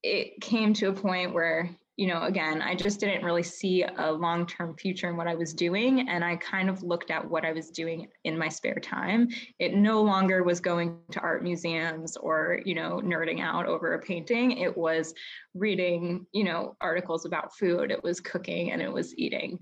it 0.02 0.40
came 0.40 0.73
to 0.75 0.88
a 0.88 0.92
point 0.94 1.35
where 1.35 1.68
you 1.96 2.06
know, 2.06 2.22
again, 2.22 2.62
I 2.62 2.75
just 2.75 3.00
didn't 3.00 3.25
really 3.25 3.42
see 3.42 3.82
a 3.82 4.11
long 4.11 4.46
term 4.46 4.75
future 4.76 5.11
in 5.11 5.16
what 5.16 5.28
I 5.28 5.34
was 5.34 5.52
doing. 5.52 6.08
And 6.08 6.25
I 6.25 6.37
kind 6.37 6.70
of 6.70 6.82
looked 6.82 7.11
at 7.11 7.28
what 7.28 7.44
I 7.44 7.52
was 7.52 7.70
doing 7.70 8.08
in 8.25 8.38
my 8.38 8.49
spare 8.49 8.80
time. 8.80 9.28
It 9.58 9.75
no 9.75 10.00
longer 10.00 10.42
was 10.42 10.58
going 10.58 10.99
to 11.11 11.20
art 11.20 11.42
museums 11.42 12.16
or, 12.16 12.61
you 12.64 12.75
know, 12.75 13.00
nerding 13.04 13.40
out 13.40 13.66
over 13.66 13.92
a 13.92 13.99
painting. 13.99 14.52
It 14.52 14.76
was 14.76 15.12
reading, 15.54 16.26
you 16.32 16.44
know, 16.44 16.76
articles 16.80 17.26
about 17.26 17.54
food, 17.56 17.90
it 17.90 18.02
was 18.02 18.20
cooking, 18.20 18.70
and 18.72 18.80
it 18.80 18.92
was 18.92 19.16
eating. 19.18 19.58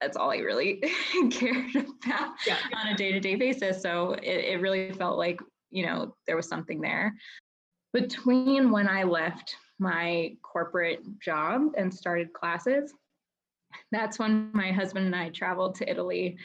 That's 0.00 0.16
all 0.16 0.30
I 0.30 0.36
really 0.36 0.82
cared 1.32 1.74
about 1.74 2.30
yeah. 2.46 2.58
on 2.76 2.88
a 2.88 2.94
day 2.94 3.10
to 3.10 3.18
day 3.18 3.34
basis. 3.34 3.82
So 3.82 4.12
it, 4.12 4.44
it 4.44 4.60
really 4.60 4.92
felt 4.92 5.18
like, 5.18 5.40
you 5.70 5.84
know, 5.84 6.14
there 6.28 6.36
was 6.36 6.48
something 6.48 6.80
there. 6.80 7.12
Between 7.92 8.70
when 8.70 8.88
I 8.88 9.02
left 9.02 9.56
my 9.80 10.36
corporate 10.42 11.00
job 11.20 11.72
and 11.76 11.92
started 11.92 12.32
classes. 12.32 12.92
That's 13.90 14.18
when 14.18 14.50
my 14.52 14.72
husband 14.72 15.06
and 15.06 15.16
I 15.16 15.30
traveled 15.30 15.74
to 15.76 15.90
Italy 15.90 16.36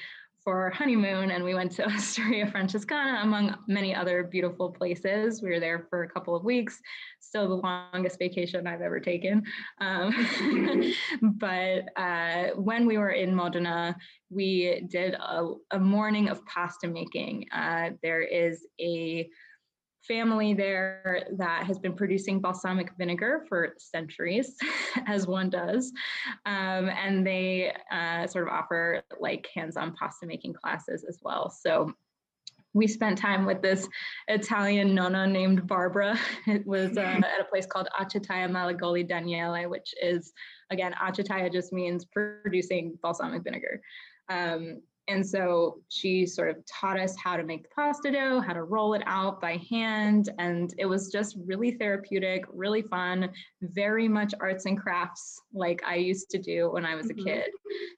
for 0.46 0.70
honeymoon 0.70 1.32
and 1.32 1.44
we 1.44 1.56
went 1.56 1.72
to 1.72 1.86
Osteria 1.90 2.46
Francescana 2.46 3.24
among 3.24 3.56
many 3.68 3.96
other 3.96 4.24
beautiful 4.24 4.72
places. 4.72 5.42
We 5.42 5.50
were 5.50 5.60
there 5.60 5.88
for 5.90 6.04
a 6.04 6.10
couple 6.10 6.36
of 6.36 6.44
weeks, 6.44 6.80
still 7.20 7.50
the 7.50 7.56
longest 7.56 8.20
vacation 8.20 8.68
I've 8.68 8.82
ever 8.82 9.00
taken. 9.00 9.44
Um, 9.82 10.94
but 11.22 11.90
uh, 11.98 12.50
when 12.56 12.86
we 12.86 13.00
were 13.00 13.10
in 13.10 13.36
Modena, 13.36 13.98
we 14.30 14.86
did 14.88 15.16
a, 15.16 15.54
a 15.72 15.80
morning 15.80 16.30
of 16.30 16.46
pasta 16.46 16.88
making. 16.88 17.48
Uh, 17.52 17.90
there 18.04 18.22
is 18.22 18.68
a 18.80 19.28
family 20.08 20.54
there 20.54 21.28
that 21.38 21.66
has 21.66 21.80
been 21.80 21.94
producing 21.94 22.40
balsamic 22.40 22.92
vinegar 22.98 23.46
for 23.48 23.74
centuries, 23.78 24.56
as 25.08 25.28
one 25.28 25.50
does. 25.50 25.92
Um, 26.46 26.90
and 26.90 27.26
they 27.26 27.74
uh, 27.92 28.28
sort 28.28 28.48
of 28.48 28.54
offer 28.54 29.04
like 29.20 29.48
hands 29.54 29.78
on 29.78 29.96
pasta 29.96 30.26
making 30.26 30.54
classes 30.54 31.06
as 31.08 31.20
well. 31.22 31.50
So 31.50 31.94
we 32.76 32.88
spent 32.88 33.18
time 33.18 33.46
with 33.46 33.62
this 33.62 33.88
Italian 34.28 34.94
nonna 34.94 35.26
named 35.26 35.66
Barbara. 35.66 36.20
It 36.48 36.68
was 36.68 36.98
uh, 36.98 37.02
at 37.24 37.42
a 37.42 37.46
place 37.46 37.66
called 37.66 37.88
Acetaia 38.00 38.50
Malagoli 38.50 39.08
Daniele, 39.08 39.70
which 39.70 39.96
is, 40.02 40.34
again, 40.70 40.94
acetaia 41.02 41.52
just 41.52 41.72
means 41.72 42.06
producing 42.06 43.00
balsamic 43.02 43.44
vinegar. 43.44 43.82
Um, 44.30 44.82
and 45.08 45.26
so 45.26 45.82
she 45.90 46.26
sort 46.26 46.50
of 46.50 46.58
taught 46.66 47.00
us 47.00 47.16
how 47.16 47.38
to 47.38 47.44
make 47.44 47.70
pasta 47.70 48.12
dough, 48.12 48.42
how 48.42 48.54
to 48.54 48.64
roll 48.64 48.96
it 48.96 49.04
out 49.06 49.40
by 49.40 49.62
hand. 49.70 50.30
And 50.40 50.74
it 50.80 50.86
was 50.86 51.12
just 51.12 51.38
really 51.46 51.72
therapeutic, 51.72 52.46
really 52.52 52.82
fun, 52.82 53.30
very 53.62 54.08
much 54.08 54.34
arts 54.40 54.66
and 54.66 54.80
crafts 54.80 55.40
like 55.54 55.84
I 55.86 55.96
used 55.96 56.32
to 56.32 56.40
do 56.40 56.72
when 56.72 56.86
I 56.86 56.96
was 56.96 57.08
mm-hmm. 57.08 57.20
a 57.20 57.24
kid. 57.24 57.50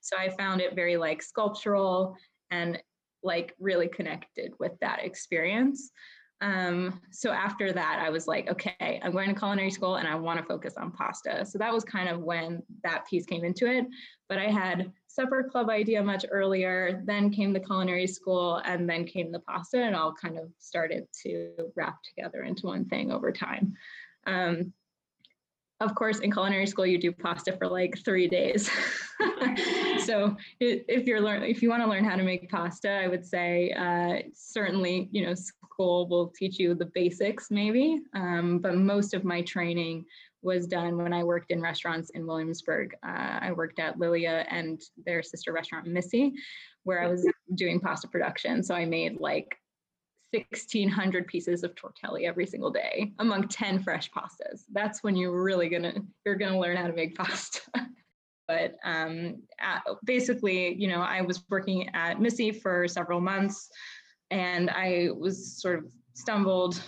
So 0.02 0.16
I 0.18 0.28
found 0.28 0.60
it 0.60 0.74
very 0.74 0.96
like 0.98 1.22
sculptural 1.22 2.14
and 2.50 2.80
like 3.22 3.54
really 3.58 3.88
connected 3.88 4.52
with 4.58 4.72
that 4.80 5.02
experience. 5.02 5.90
Um, 6.40 7.00
so 7.10 7.32
after 7.32 7.72
that, 7.72 8.00
I 8.00 8.10
was 8.10 8.26
like, 8.26 8.48
okay, 8.48 9.00
I'm 9.02 9.12
going 9.12 9.28
to 9.28 9.34
culinary 9.34 9.70
school 9.70 9.96
and 9.96 10.06
I 10.06 10.14
want 10.14 10.38
to 10.38 10.46
focus 10.46 10.74
on 10.76 10.92
pasta. 10.92 11.44
So 11.44 11.58
that 11.58 11.72
was 11.72 11.84
kind 11.84 12.08
of 12.08 12.20
when 12.20 12.62
that 12.84 13.06
piece 13.08 13.26
came 13.26 13.44
into 13.44 13.66
it. 13.66 13.86
But 14.28 14.38
I 14.38 14.46
had 14.46 14.92
supper 15.06 15.42
club 15.42 15.68
idea 15.68 16.02
much 16.02 16.24
earlier, 16.30 17.02
then 17.06 17.30
came 17.30 17.52
the 17.52 17.60
culinary 17.60 18.06
school, 18.06 18.62
and 18.64 18.88
then 18.88 19.04
came 19.04 19.32
the 19.32 19.40
pasta, 19.40 19.82
and 19.82 19.96
all 19.96 20.14
kind 20.14 20.38
of 20.38 20.44
started 20.58 21.08
to 21.24 21.50
wrap 21.74 21.96
together 22.02 22.42
into 22.42 22.66
one 22.66 22.84
thing 22.84 23.10
over 23.10 23.32
time. 23.32 23.74
Um, 24.26 24.72
of 25.80 25.94
course, 25.94 26.18
in 26.18 26.32
culinary 26.32 26.66
school, 26.66 26.86
you 26.86 26.98
do 26.98 27.12
pasta 27.12 27.56
for 27.56 27.68
like 27.68 27.98
three 28.04 28.26
days. 28.26 28.68
so 30.04 30.36
if 30.60 31.06
you're 31.06 31.20
learn, 31.20 31.44
if 31.44 31.62
you 31.62 31.70
want 31.70 31.82
to 31.82 31.88
learn 31.88 32.04
how 32.04 32.16
to 32.16 32.24
make 32.24 32.50
pasta, 32.50 32.90
I 32.90 33.06
would 33.06 33.24
say 33.24 33.70
uh, 33.72 34.28
certainly, 34.34 35.08
you 35.12 35.24
know, 35.24 35.34
school 35.78 36.08
will 36.08 36.32
teach 36.36 36.58
you 36.58 36.74
the 36.74 36.86
basics 36.86 37.52
maybe. 37.52 38.00
Um, 38.14 38.58
but 38.58 38.74
most 38.74 39.14
of 39.14 39.22
my 39.24 39.42
training 39.42 40.04
was 40.42 40.66
done 40.66 40.96
when 40.96 41.12
I 41.12 41.22
worked 41.22 41.52
in 41.52 41.62
restaurants 41.62 42.10
in 42.10 42.26
Williamsburg. 42.26 42.94
Uh, 43.04 43.38
I 43.40 43.52
worked 43.52 43.78
at 43.78 43.98
Lilia 43.98 44.44
and 44.50 44.80
their 45.06 45.22
sister 45.22 45.52
restaurant 45.52 45.86
Misi, 45.86 46.32
where 46.82 47.00
I 47.00 47.06
was 47.06 47.24
doing 47.54 47.78
pasta 47.78 48.08
production. 48.08 48.62
So 48.64 48.74
I 48.74 48.86
made 48.86 49.20
like 49.20 49.56
1600 50.32 51.28
pieces 51.28 51.62
of 51.62 51.74
tortelli 51.76 52.26
every 52.26 52.46
single 52.46 52.70
day 52.70 53.12
among 53.20 53.46
10 53.46 53.82
fresh 53.82 54.10
pastas. 54.10 54.64
That's 54.72 55.04
when 55.04 55.16
you're 55.16 55.42
really 55.42 55.68
gonna 55.68 55.94
you're 56.26 56.36
gonna 56.36 56.58
learn 56.58 56.76
how 56.76 56.88
to 56.88 56.92
make 56.92 57.14
pasta. 57.16 57.60
but 58.48 58.76
um, 58.82 59.42
basically, 60.04 60.74
you 60.74 60.88
know, 60.88 61.00
I 61.00 61.20
was 61.20 61.44
working 61.50 61.88
at 61.94 62.20
Misi 62.20 62.50
for 62.50 62.88
several 62.88 63.20
months, 63.20 63.70
and 64.30 64.70
I 64.70 65.08
was 65.16 65.60
sort 65.60 65.78
of 65.78 65.84
stumbled 66.14 66.80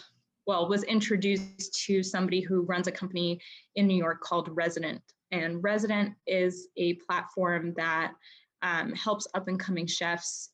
well, 0.47 0.68
was 0.68 0.82
introduced 0.82 1.85
to 1.87 2.02
somebody 2.02 2.40
who 2.40 2.62
runs 2.62 2.88
a 2.88 2.92
company 2.92 3.40
in 3.76 3.87
New 3.87 3.97
York 3.97 4.20
called 4.20 4.49
Resident. 4.50 5.00
And 5.30 5.62
Resident 5.62 6.14
is 6.26 6.66
a 6.76 6.94
platform 6.94 7.73
that 7.76 8.14
um, 8.62 8.92
helps 8.92 9.28
up 9.35 9.47
and 9.47 9.61
coming 9.61 9.87
chefs 9.87 10.50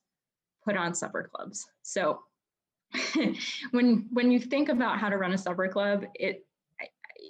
put 0.64 0.76
on 0.76 0.94
supper 0.94 1.30
clubs. 1.32 1.64
So 1.82 2.20
when 3.70 4.06
when 4.12 4.30
you 4.30 4.38
think 4.38 4.68
about 4.68 4.98
how 4.98 5.08
to 5.08 5.16
run 5.16 5.32
a 5.32 5.38
supper 5.38 5.68
club, 5.68 6.04
it 6.14 6.44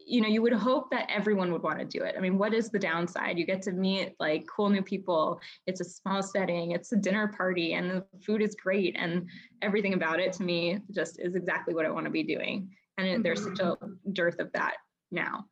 you 0.07 0.21
know, 0.21 0.29
you 0.29 0.41
would 0.41 0.53
hope 0.53 0.89
that 0.91 1.11
everyone 1.13 1.53
would 1.53 1.65
want 1.65 1.81
to 1.81 1.85
do 1.85 2.05
it. 2.05 2.15
I 2.17 2.21
mean, 2.21 2.39
what 2.39 2.55
is 2.55 2.71
the 2.71 2.79
downside? 2.79 3.39
You 3.39 3.45
get 3.45 3.61
to 3.63 3.73
meet 3.73 4.15
like 4.21 4.47
cool 4.47 4.71
new 4.71 4.83
people. 4.83 5.41
It's 5.67 5.81
a 5.81 5.85
small 5.85 6.23
setting, 6.23 6.71
it's 6.71 6.93
a 6.93 6.97
dinner 6.97 7.33
party, 7.37 7.75
and 7.75 7.91
the 7.91 8.05
food 8.25 8.41
is 8.41 8.55
great. 8.55 8.95
And 8.97 9.29
everything 9.63 9.95
about 9.95 10.21
it 10.21 10.33
to 10.35 10.45
me 10.45 10.79
just 10.93 11.19
is 11.19 11.35
exactly 11.35 11.75
what 11.75 11.87
I 11.87 11.91
want 11.91 12.07
to 12.07 12.11
be 12.11 12.23
doing. 12.23 12.71
And 12.99 13.09
mm-hmm. 13.09 13.23
there's 13.23 13.43
such 13.43 13.59
a 13.59 13.77
mm-hmm. 13.77 14.13
dearth 14.13 14.39
of 14.39 14.53
that 14.53 14.77
now. 15.11 15.47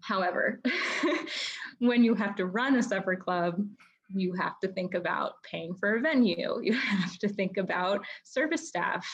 However, 0.00 0.62
when 1.78 2.02
you 2.02 2.14
have 2.14 2.36
to 2.36 2.46
run 2.46 2.76
a 2.76 2.82
supper 2.82 3.16
club, 3.16 3.62
you 4.08 4.32
have 4.32 4.58
to 4.60 4.68
think 4.68 4.94
about 4.94 5.34
paying 5.42 5.74
for 5.74 5.96
a 5.96 6.00
venue. 6.00 6.58
You 6.62 6.72
have 6.72 7.18
to 7.18 7.28
think 7.28 7.58
about 7.58 8.04
service 8.24 8.66
staff 8.66 9.06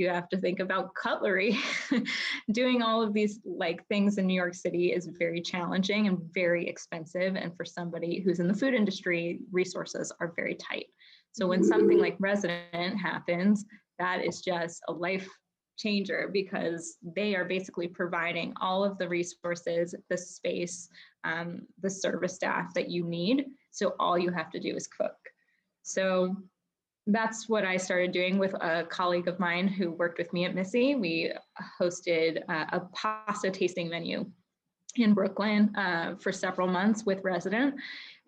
you 0.00 0.08
have 0.08 0.28
to 0.30 0.38
think 0.38 0.58
about 0.58 0.94
cutlery. 0.94 1.58
Doing 2.52 2.82
all 2.82 3.02
of 3.02 3.12
these 3.12 3.40
like 3.44 3.86
things 3.86 4.18
in 4.18 4.26
New 4.26 4.34
York 4.34 4.54
City 4.54 4.92
is 4.92 5.06
very 5.18 5.40
challenging 5.40 6.08
and 6.08 6.18
very 6.32 6.66
expensive. 6.66 7.36
And 7.36 7.54
for 7.56 7.64
somebody 7.64 8.20
who's 8.20 8.40
in 8.40 8.48
the 8.48 8.54
food 8.54 8.74
industry, 8.74 9.40
resources 9.52 10.10
are 10.18 10.32
very 10.34 10.54
tight. 10.54 10.86
So 11.32 11.46
when 11.46 11.62
something 11.62 11.98
like 11.98 12.16
resident 12.18 12.98
happens, 12.98 13.64
that 13.98 14.24
is 14.24 14.40
just 14.40 14.82
a 14.88 14.92
life 14.92 15.28
changer 15.78 16.28
because 16.32 16.96
they 17.02 17.34
are 17.34 17.44
basically 17.44 17.88
providing 17.88 18.52
all 18.60 18.82
of 18.82 18.98
the 18.98 19.08
resources, 19.08 19.94
the 20.08 20.16
space, 20.16 20.88
um, 21.24 21.62
the 21.82 21.90
service 21.90 22.34
staff 22.34 22.74
that 22.74 22.90
you 22.90 23.04
need. 23.04 23.46
So 23.70 23.94
all 24.00 24.18
you 24.18 24.30
have 24.30 24.50
to 24.50 24.60
do 24.60 24.74
is 24.74 24.86
cook. 24.86 25.16
So 25.82 26.36
that's 27.12 27.48
what 27.48 27.64
I 27.64 27.76
started 27.76 28.12
doing 28.12 28.38
with 28.38 28.54
a 28.54 28.84
colleague 28.84 29.28
of 29.28 29.38
mine 29.38 29.68
who 29.68 29.90
worked 29.92 30.18
with 30.18 30.32
me 30.32 30.44
at 30.44 30.54
Misi. 30.54 30.94
We 30.94 31.32
hosted 31.80 32.42
uh, 32.48 32.66
a 32.72 32.80
pasta 32.92 33.50
tasting 33.50 33.88
menu 33.88 34.26
in 34.96 35.14
Brooklyn 35.14 35.74
uh, 35.76 36.16
for 36.16 36.32
several 36.32 36.66
months 36.66 37.04
with 37.04 37.22
resident. 37.22 37.74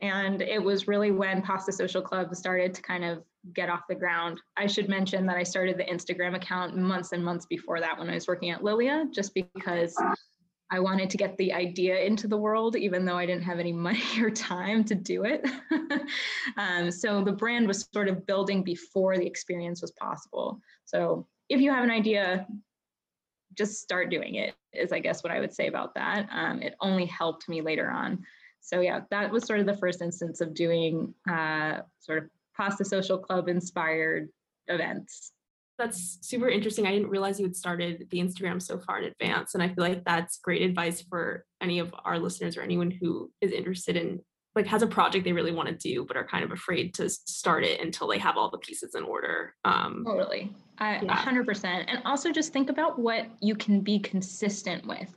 And 0.00 0.42
it 0.42 0.62
was 0.62 0.88
really 0.88 1.10
when 1.10 1.42
Pasta 1.42 1.72
Social 1.72 2.02
Club 2.02 2.34
started 2.34 2.74
to 2.74 2.82
kind 2.82 3.04
of 3.04 3.22
get 3.54 3.68
off 3.68 3.82
the 3.88 3.94
ground. 3.94 4.40
I 4.56 4.66
should 4.66 4.88
mention 4.88 5.26
that 5.26 5.36
I 5.36 5.42
started 5.42 5.78
the 5.78 5.84
Instagram 5.84 6.34
account 6.34 6.76
months 6.76 7.12
and 7.12 7.24
months 7.24 7.46
before 7.46 7.80
that 7.80 7.98
when 7.98 8.08
I 8.08 8.14
was 8.14 8.28
working 8.28 8.50
at 8.50 8.62
Lilia, 8.62 9.06
just 9.12 9.34
because 9.34 9.96
I 10.72 10.80
wanted 10.80 11.10
to 11.10 11.18
get 11.18 11.36
the 11.36 11.52
idea 11.52 11.98
into 12.00 12.26
the 12.26 12.38
world, 12.38 12.76
even 12.76 13.04
though 13.04 13.18
I 13.18 13.26
didn't 13.26 13.44
have 13.44 13.60
any 13.60 13.72
money 13.88 14.02
or 14.20 14.30
time 14.30 14.82
to 14.84 14.94
do 14.94 15.24
it. 15.24 15.46
um, 16.56 16.90
so 16.90 17.22
the 17.22 17.32
brand 17.32 17.68
was 17.68 17.86
sort 17.92 18.08
of 18.08 18.26
building 18.26 18.62
before 18.62 19.18
the 19.18 19.26
experience 19.26 19.82
was 19.82 19.92
possible. 19.92 20.60
So 20.86 21.26
if 21.50 21.60
you 21.60 21.70
have 21.70 21.84
an 21.84 21.90
idea, 21.90 22.46
just 23.54 23.82
start 23.82 24.10
doing 24.10 24.36
it, 24.36 24.54
is 24.72 24.92
I 24.92 24.98
guess 24.98 25.22
what 25.22 25.30
I 25.30 25.40
would 25.40 25.52
say 25.54 25.66
about 25.66 25.94
that. 25.94 26.26
Um, 26.32 26.62
it 26.62 26.74
only 26.80 27.04
helped 27.04 27.50
me 27.50 27.60
later 27.60 27.90
on. 27.90 28.24
So 28.62 28.80
yeah, 28.80 29.00
that 29.10 29.30
was 29.30 29.44
sort 29.44 29.60
of 29.60 29.66
the 29.66 29.76
first 29.76 30.00
instance 30.00 30.40
of 30.40 30.54
doing 30.54 31.12
uh, 31.30 31.80
sort 31.98 32.18
of 32.18 32.30
Pasta 32.56 32.84
Social 32.84 33.18
Club 33.18 33.48
inspired 33.48 34.30
events 34.68 35.32
that's 35.78 36.18
super 36.22 36.48
interesting. 36.48 36.86
I 36.86 36.92
didn't 36.92 37.08
realize 37.08 37.40
you 37.40 37.46
had 37.46 37.56
started 37.56 38.06
the 38.10 38.18
Instagram 38.18 38.60
so 38.60 38.78
far 38.78 38.98
in 38.98 39.04
advance. 39.04 39.54
And 39.54 39.62
I 39.62 39.68
feel 39.68 39.84
like 39.84 40.04
that's 40.04 40.38
great 40.38 40.62
advice 40.62 41.02
for 41.02 41.44
any 41.60 41.78
of 41.78 41.94
our 42.04 42.18
listeners 42.18 42.56
or 42.56 42.62
anyone 42.62 42.90
who 42.90 43.30
is 43.40 43.52
interested 43.52 43.96
in 43.96 44.20
like 44.54 44.66
has 44.66 44.82
a 44.82 44.86
project 44.86 45.24
they 45.24 45.32
really 45.32 45.50
want 45.50 45.66
to 45.68 45.74
do 45.74 46.04
but 46.04 46.14
are 46.14 46.26
kind 46.26 46.44
of 46.44 46.52
afraid 46.52 46.92
to 46.92 47.08
start 47.08 47.64
it 47.64 47.80
until 47.80 48.06
they 48.06 48.18
have 48.18 48.36
all 48.36 48.50
the 48.50 48.58
pieces 48.58 48.94
in 48.94 49.02
order. 49.02 49.54
Um 49.64 50.04
totally. 50.06 50.52
I, 50.78 51.00
yeah. 51.02 51.24
100%. 51.24 51.64
And 51.64 52.02
also 52.04 52.32
just 52.32 52.52
think 52.52 52.68
about 52.68 52.98
what 52.98 53.26
you 53.40 53.54
can 53.54 53.80
be 53.80 53.98
consistent 53.98 54.86
with. 54.86 55.08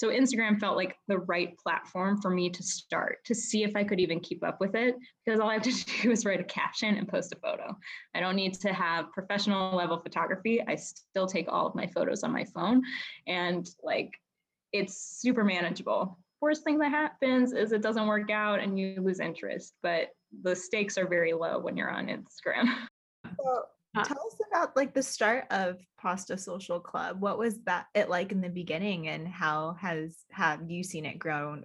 So 0.00 0.08
Instagram 0.08 0.58
felt 0.58 0.78
like 0.78 0.96
the 1.08 1.18
right 1.18 1.54
platform 1.58 2.22
for 2.22 2.30
me 2.30 2.48
to 2.48 2.62
start 2.62 3.18
to 3.26 3.34
see 3.34 3.64
if 3.64 3.76
I 3.76 3.84
could 3.84 4.00
even 4.00 4.18
keep 4.18 4.42
up 4.42 4.58
with 4.58 4.74
it 4.74 4.96
because 5.26 5.40
all 5.40 5.50
I 5.50 5.52
have 5.52 5.62
to 5.64 5.84
do 6.02 6.10
is 6.10 6.24
write 6.24 6.40
a 6.40 6.44
caption 6.44 6.96
and 6.96 7.06
post 7.06 7.34
a 7.34 7.36
photo. 7.36 7.76
I 8.14 8.20
don't 8.20 8.34
need 8.34 8.54
to 8.60 8.72
have 8.72 9.12
professional 9.12 9.76
level 9.76 10.00
photography. 10.00 10.64
I 10.66 10.76
still 10.76 11.26
take 11.26 11.52
all 11.52 11.66
of 11.66 11.74
my 11.74 11.86
photos 11.86 12.22
on 12.22 12.32
my 12.32 12.44
phone 12.44 12.80
and 13.26 13.68
like 13.82 14.14
it's 14.72 15.18
super 15.20 15.44
manageable. 15.44 16.18
Worst 16.40 16.64
thing 16.64 16.78
that 16.78 16.92
happens 16.92 17.52
is 17.52 17.72
it 17.72 17.82
doesn't 17.82 18.06
work 18.06 18.30
out 18.30 18.58
and 18.58 18.80
you 18.80 19.02
lose 19.02 19.20
interest, 19.20 19.74
but 19.82 20.08
the 20.42 20.56
stakes 20.56 20.96
are 20.96 21.06
very 21.06 21.34
low 21.34 21.58
when 21.58 21.76
you're 21.76 21.90
on 21.90 22.06
Instagram. 22.06 22.74
So 23.36 23.64
uh, 23.96 24.04
Tell 24.04 24.18
us 24.26 24.39
about 24.50 24.76
like 24.76 24.94
the 24.94 25.02
start 25.02 25.46
of 25.50 25.78
Pasta 25.98 26.36
Social 26.36 26.80
Club. 26.80 27.20
What 27.20 27.38
was 27.38 27.58
that 27.66 27.86
it 27.94 28.08
like 28.08 28.32
in 28.32 28.40
the 28.40 28.48
beginning, 28.48 29.08
and 29.08 29.26
how 29.26 29.76
has 29.80 30.16
have 30.30 30.70
you 30.70 30.82
seen 30.82 31.06
it 31.06 31.18
grown? 31.18 31.64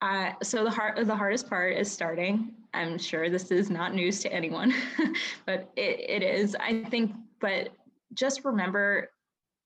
Uh, 0.00 0.32
so 0.42 0.64
the 0.64 0.70
hard 0.70 1.06
the 1.06 1.16
hardest 1.16 1.48
part 1.48 1.76
is 1.76 1.90
starting. 1.90 2.52
I'm 2.74 2.98
sure 2.98 3.30
this 3.30 3.50
is 3.50 3.70
not 3.70 3.94
news 3.94 4.20
to 4.20 4.32
anyone, 4.32 4.74
but 5.46 5.70
it, 5.76 6.00
it 6.00 6.22
is. 6.22 6.56
I 6.60 6.84
think, 6.84 7.12
but 7.40 7.70
just 8.12 8.44
remember, 8.44 9.10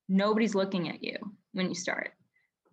nobody's 0.07 0.55
looking 0.55 0.89
at 0.89 1.03
you 1.03 1.17
when 1.53 1.67
you 1.67 1.75
start, 1.75 2.11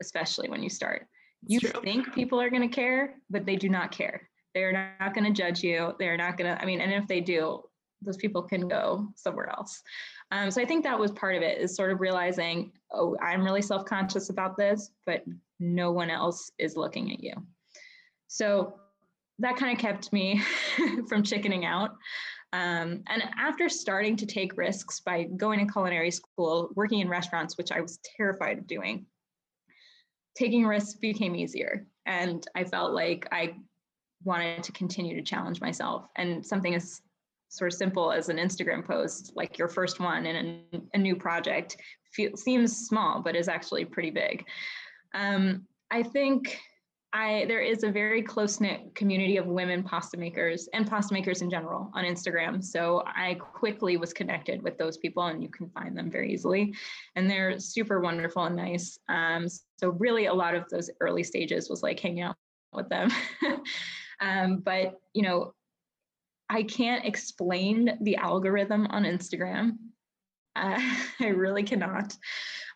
especially 0.00 0.48
when 0.48 0.62
you 0.62 0.70
start. 0.70 1.06
you 1.46 1.60
think 1.60 2.12
people 2.14 2.40
are 2.40 2.50
going 2.50 2.68
to 2.68 2.74
care, 2.74 3.14
but 3.30 3.46
they 3.46 3.56
do 3.56 3.68
not 3.68 3.90
care. 3.90 4.28
They're 4.54 4.94
not 5.00 5.14
going 5.14 5.24
to 5.24 5.32
judge 5.32 5.62
you. 5.62 5.94
They're 5.98 6.16
not 6.16 6.38
going 6.38 6.54
to. 6.54 6.62
I 6.62 6.64
mean, 6.66 6.80
and 6.80 6.92
if 6.92 7.08
they 7.08 7.20
do, 7.20 7.62
those 8.02 8.16
people 8.16 8.42
can 8.42 8.68
go 8.68 9.08
somewhere 9.16 9.50
else. 9.50 9.82
Um, 10.30 10.50
so 10.50 10.60
I 10.60 10.64
think 10.64 10.84
that 10.84 10.98
was 10.98 11.12
part 11.12 11.36
of 11.36 11.42
it 11.42 11.58
is 11.58 11.74
sort 11.74 11.92
of 11.92 12.00
realizing, 12.00 12.72
oh, 12.92 13.16
I'm 13.22 13.44
really 13.44 13.62
self-conscious 13.62 14.30
about 14.30 14.56
this, 14.56 14.90
but 15.06 15.24
no 15.60 15.92
one 15.92 16.10
else 16.10 16.50
is 16.58 16.76
looking 16.76 17.12
at 17.12 17.22
you. 17.22 17.34
So 18.28 18.74
that 19.38 19.56
kind 19.56 19.72
of 19.72 19.78
kept 19.80 20.12
me 20.12 20.42
from 21.08 21.22
chickening 21.22 21.64
out. 21.64 21.92
Um, 22.52 23.02
and 23.08 23.22
after 23.38 23.68
starting 23.68 24.16
to 24.16 24.26
take 24.26 24.56
risks 24.56 25.00
by 25.00 25.24
going 25.24 25.64
to 25.64 25.70
culinary 25.70 26.10
school, 26.10 26.70
working 26.74 27.00
in 27.00 27.08
restaurants, 27.08 27.58
which 27.58 27.72
I 27.72 27.80
was 27.80 27.98
terrified 28.16 28.58
of 28.58 28.66
doing, 28.66 29.06
taking 30.36 30.66
risks 30.66 30.94
became 30.94 31.34
easier. 31.34 31.86
And 32.06 32.46
I 32.54 32.64
felt 32.64 32.92
like 32.92 33.26
I 33.32 33.56
wanted 34.24 34.62
to 34.62 34.72
continue 34.72 35.16
to 35.16 35.22
challenge 35.22 35.60
myself. 35.60 36.06
And 36.16 36.44
something 36.44 36.74
as 36.74 37.02
sort 37.56 37.72
of 37.72 37.78
simple 37.78 38.12
as 38.12 38.28
an 38.28 38.36
Instagram 38.36 38.84
post, 38.84 39.32
like 39.34 39.56
your 39.56 39.68
first 39.68 39.98
one 39.98 40.26
in 40.26 40.62
a, 40.72 40.80
a 40.94 40.98
new 40.98 41.16
project, 41.16 41.78
feel, 42.12 42.36
seems 42.36 42.76
small, 42.86 43.22
but 43.22 43.34
is 43.34 43.48
actually 43.48 43.84
pretty 43.84 44.10
big. 44.10 44.44
Um, 45.14 45.66
I 45.90 46.02
think 46.02 46.58
I 47.14 47.46
there 47.48 47.62
is 47.62 47.82
a 47.82 47.90
very 47.90 48.20
close 48.20 48.60
knit 48.60 48.94
community 48.94 49.38
of 49.38 49.46
women 49.46 49.82
pasta 49.82 50.18
makers 50.18 50.68
and 50.74 50.86
pasta 50.86 51.14
makers 51.14 51.40
in 51.40 51.48
general 51.48 51.90
on 51.94 52.04
Instagram. 52.04 52.62
So 52.62 53.02
I 53.06 53.34
quickly 53.34 53.96
was 53.96 54.12
connected 54.12 54.60
with 54.62 54.76
those 54.76 54.98
people, 54.98 55.22
and 55.22 55.42
you 55.42 55.48
can 55.48 55.70
find 55.70 55.96
them 55.96 56.10
very 56.10 56.30
easily. 56.30 56.74
And 57.14 57.30
they're 57.30 57.58
super 57.58 58.00
wonderful 58.00 58.44
and 58.44 58.56
nice. 58.56 58.98
Um, 59.08 59.46
so 59.78 59.90
really, 59.90 60.26
a 60.26 60.34
lot 60.34 60.54
of 60.54 60.68
those 60.68 60.90
early 61.00 61.22
stages 61.22 61.70
was 61.70 61.82
like 61.82 61.98
hanging 61.98 62.20
out 62.20 62.36
with 62.74 62.90
them. 62.90 63.10
um, 64.20 64.58
but 64.58 65.00
you 65.14 65.22
know, 65.22 65.54
I 66.48 66.62
can't 66.62 67.04
explain 67.04 67.98
the 68.00 68.16
algorithm 68.16 68.86
on 68.90 69.04
Instagram. 69.04 69.76
Uh, 70.54 70.80
I 71.20 71.28
really 71.28 71.62
cannot. 71.62 72.16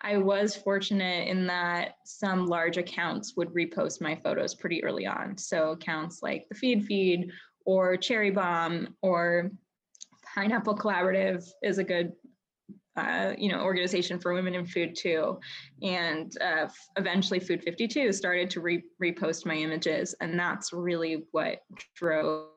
I 0.03 0.17
was 0.17 0.57
fortunate 0.57 1.29
in 1.29 1.47
that 1.49 1.97
some 2.05 2.47
large 2.47 2.79
accounts 2.79 3.35
would 3.37 3.51
repost 3.51 4.01
my 4.01 4.17
photos 4.17 4.55
pretty 4.55 4.83
early 4.83 5.07
on. 5.07 5.37
So 5.37 5.73
accounts 5.73 6.23
like 6.23 6.47
the 6.49 6.55
Feed 6.55 6.87
Feed 6.87 7.31
or 7.67 7.97
Cherry 7.97 8.31
Bombe 8.31 8.95
or 9.03 9.51
Pineapple 10.35 10.77
Collaborative 10.77 11.45
is 11.63 11.79
a 11.79 11.85
good 11.85 12.13
uh, 12.97 13.35
you 13.39 13.51
know 13.51 13.61
organization 13.61 14.19
for 14.19 14.35
women 14.35 14.55
in 14.55 14.67
food 14.67 14.97
too 14.97 15.39
and 15.81 16.37
uh, 16.43 16.67
eventually 16.97 17.39
food 17.39 17.63
52 17.63 18.13
started 18.13 18.51
to 18.51 18.61
re- 18.61 18.83
repost 19.03 19.47
my 19.47 19.55
images 19.55 20.15
and 20.21 20.39
that's 20.39 20.73
really 20.73 21.25
what 21.31 21.61
drove 21.95 22.49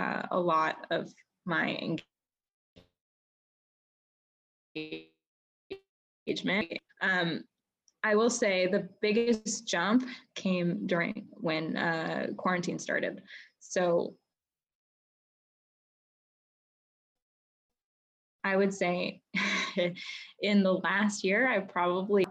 uh, 0.00 0.22
a 0.30 0.40
lot 0.40 0.86
of 0.90 1.12
my 1.44 1.96
engagement. 6.26 6.78
Um, 7.02 7.44
I 8.02 8.14
will 8.14 8.30
say 8.30 8.66
the 8.66 8.88
biggest 9.02 9.66
jump 9.68 10.04
came 10.34 10.86
during 10.86 11.26
when 11.32 11.76
uh, 11.76 12.28
quarantine 12.36 12.78
started. 12.78 13.22
So 13.58 14.14
I 18.42 18.56
would 18.56 18.72
say 18.72 19.20
in 20.42 20.62
the 20.62 20.72
last 20.72 21.24
year, 21.24 21.48
I've 21.48 21.68
probably 21.68 22.26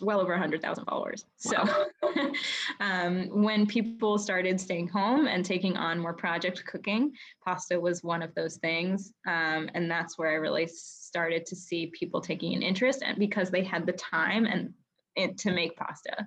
well 0.00 0.20
over 0.20 0.32
100,000 0.32 0.84
followers. 0.84 1.24
So 1.36 1.56
um, 2.80 3.42
when 3.42 3.66
people 3.66 4.18
started 4.18 4.60
staying 4.60 4.88
home 4.88 5.26
and 5.26 5.44
taking 5.44 5.76
on 5.76 5.98
more 5.98 6.14
project 6.14 6.64
cooking, 6.66 7.12
pasta 7.44 7.78
was 7.78 8.02
one 8.02 8.22
of 8.22 8.34
those 8.34 8.56
things. 8.56 9.12
Um, 9.26 9.68
and 9.74 9.90
that's 9.90 10.18
where 10.18 10.30
I 10.30 10.34
really 10.34 10.66
started 10.66 11.46
to 11.46 11.56
see 11.56 11.86
people 11.86 12.20
taking 12.20 12.54
an 12.54 12.62
interest 12.62 13.02
and 13.04 13.18
because 13.18 13.50
they 13.50 13.64
had 13.64 13.86
the 13.86 13.92
time 13.92 14.46
and 14.46 14.72
it, 15.16 15.38
to 15.38 15.52
make 15.52 15.76
pasta. 15.76 16.26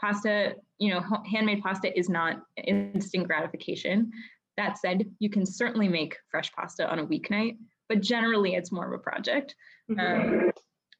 Pasta, 0.00 0.54
you 0.78 0.90
know, 0.90 1.02
handmade 1.30 1.62
pasta 1.62 1.96
is 1.98 2.08
not 2.08 2.42
instant 2.56 3.26
gratification. 3.26 4.10
That 4.56 4.78
said, 4.78 5.04
you 5.18 5.30
can 5.30 5.46
certainly 5.46 5.88
make 5.88 6.16
fresh 6.30 6.52
pasta 6.52 6.90
on 6.90 6.98
a 6.98 7.06
weeknight 7.06 7.56
but 7.90 8.00
generally 8.00 8.54
it's 8.54 8.70
more 8.70 8.86
of 8.86 8.98
a 8.98 9.02
project. 9.02 9.56
Mm-hmm. 9.90 10.44
Um, 10.44 10.50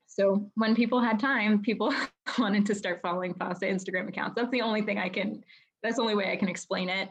so 0.08 0.50
when 0.56 0.74
people 0.74 1.00
had 1.00 1.20
time, 1.20 1.62
people 1.62 1.94
wanted 2.38 2.66
to 2.66 2.74
start 2.74 3.00
following 3.00 3.32
pasta 3.32 3.66
Instagram 3.66 4.08
accounts. 4.08 4.34
That's 4.34 4.50
the 4.50 4.60
only 4.60 4.82
thing 4.82 4.98
I 4.98 5.08
can, 5.08 5.42
that's 5.82 5.96
the 5.96 6.02
only 6.02 6.16
way 6.16 6.32
I 6.32 6.36
can 6.36 6.48
explain 6.48 6.88
it. 6.88 7.08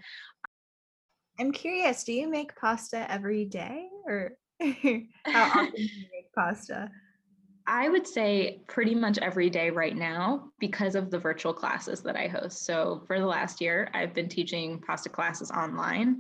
I'm 1.40 1.54
curious, 1.54 2.04
do 2.04 2.12
you 2.12 2.30
make 2.30 2.56
pasta 2.58 3.10
every 3.10 3.46
day 3.46 3.88
or 4.06 4.34
how 4.62 5.44
often 5.46 5.72
do 5.72 5.82
you 5.82 6.06
make 6.12 6.34
pasta? 6.36 6.92
I 7.66 7.88
would 7.88 8.06
say 8.06 8.60
pretty 8.68 8.96
much 8.96 9.18
every 9.20 9.50
day 9.50 9.70
right 9.70 9.96
now 9.96 10.50
because 10.60 10.96
of 10.96 11.10
the 11.10 11.20
virtual 11.20 11.54
classes 11.54 12.02
that 12.02 12.18
I 12.18 12.28
host. 12.28 12.66
So 12.66 13.04
for 13.08 13.18
the 13.18 13.26
last 13.26 13.62
year, 13.62 13.90
I've 13.94 14.14
been 14.14 14.28
teaching 14.28 14.82
pasta 14.86 15.08
classes 15.08 15.52
online. 15.52 16.20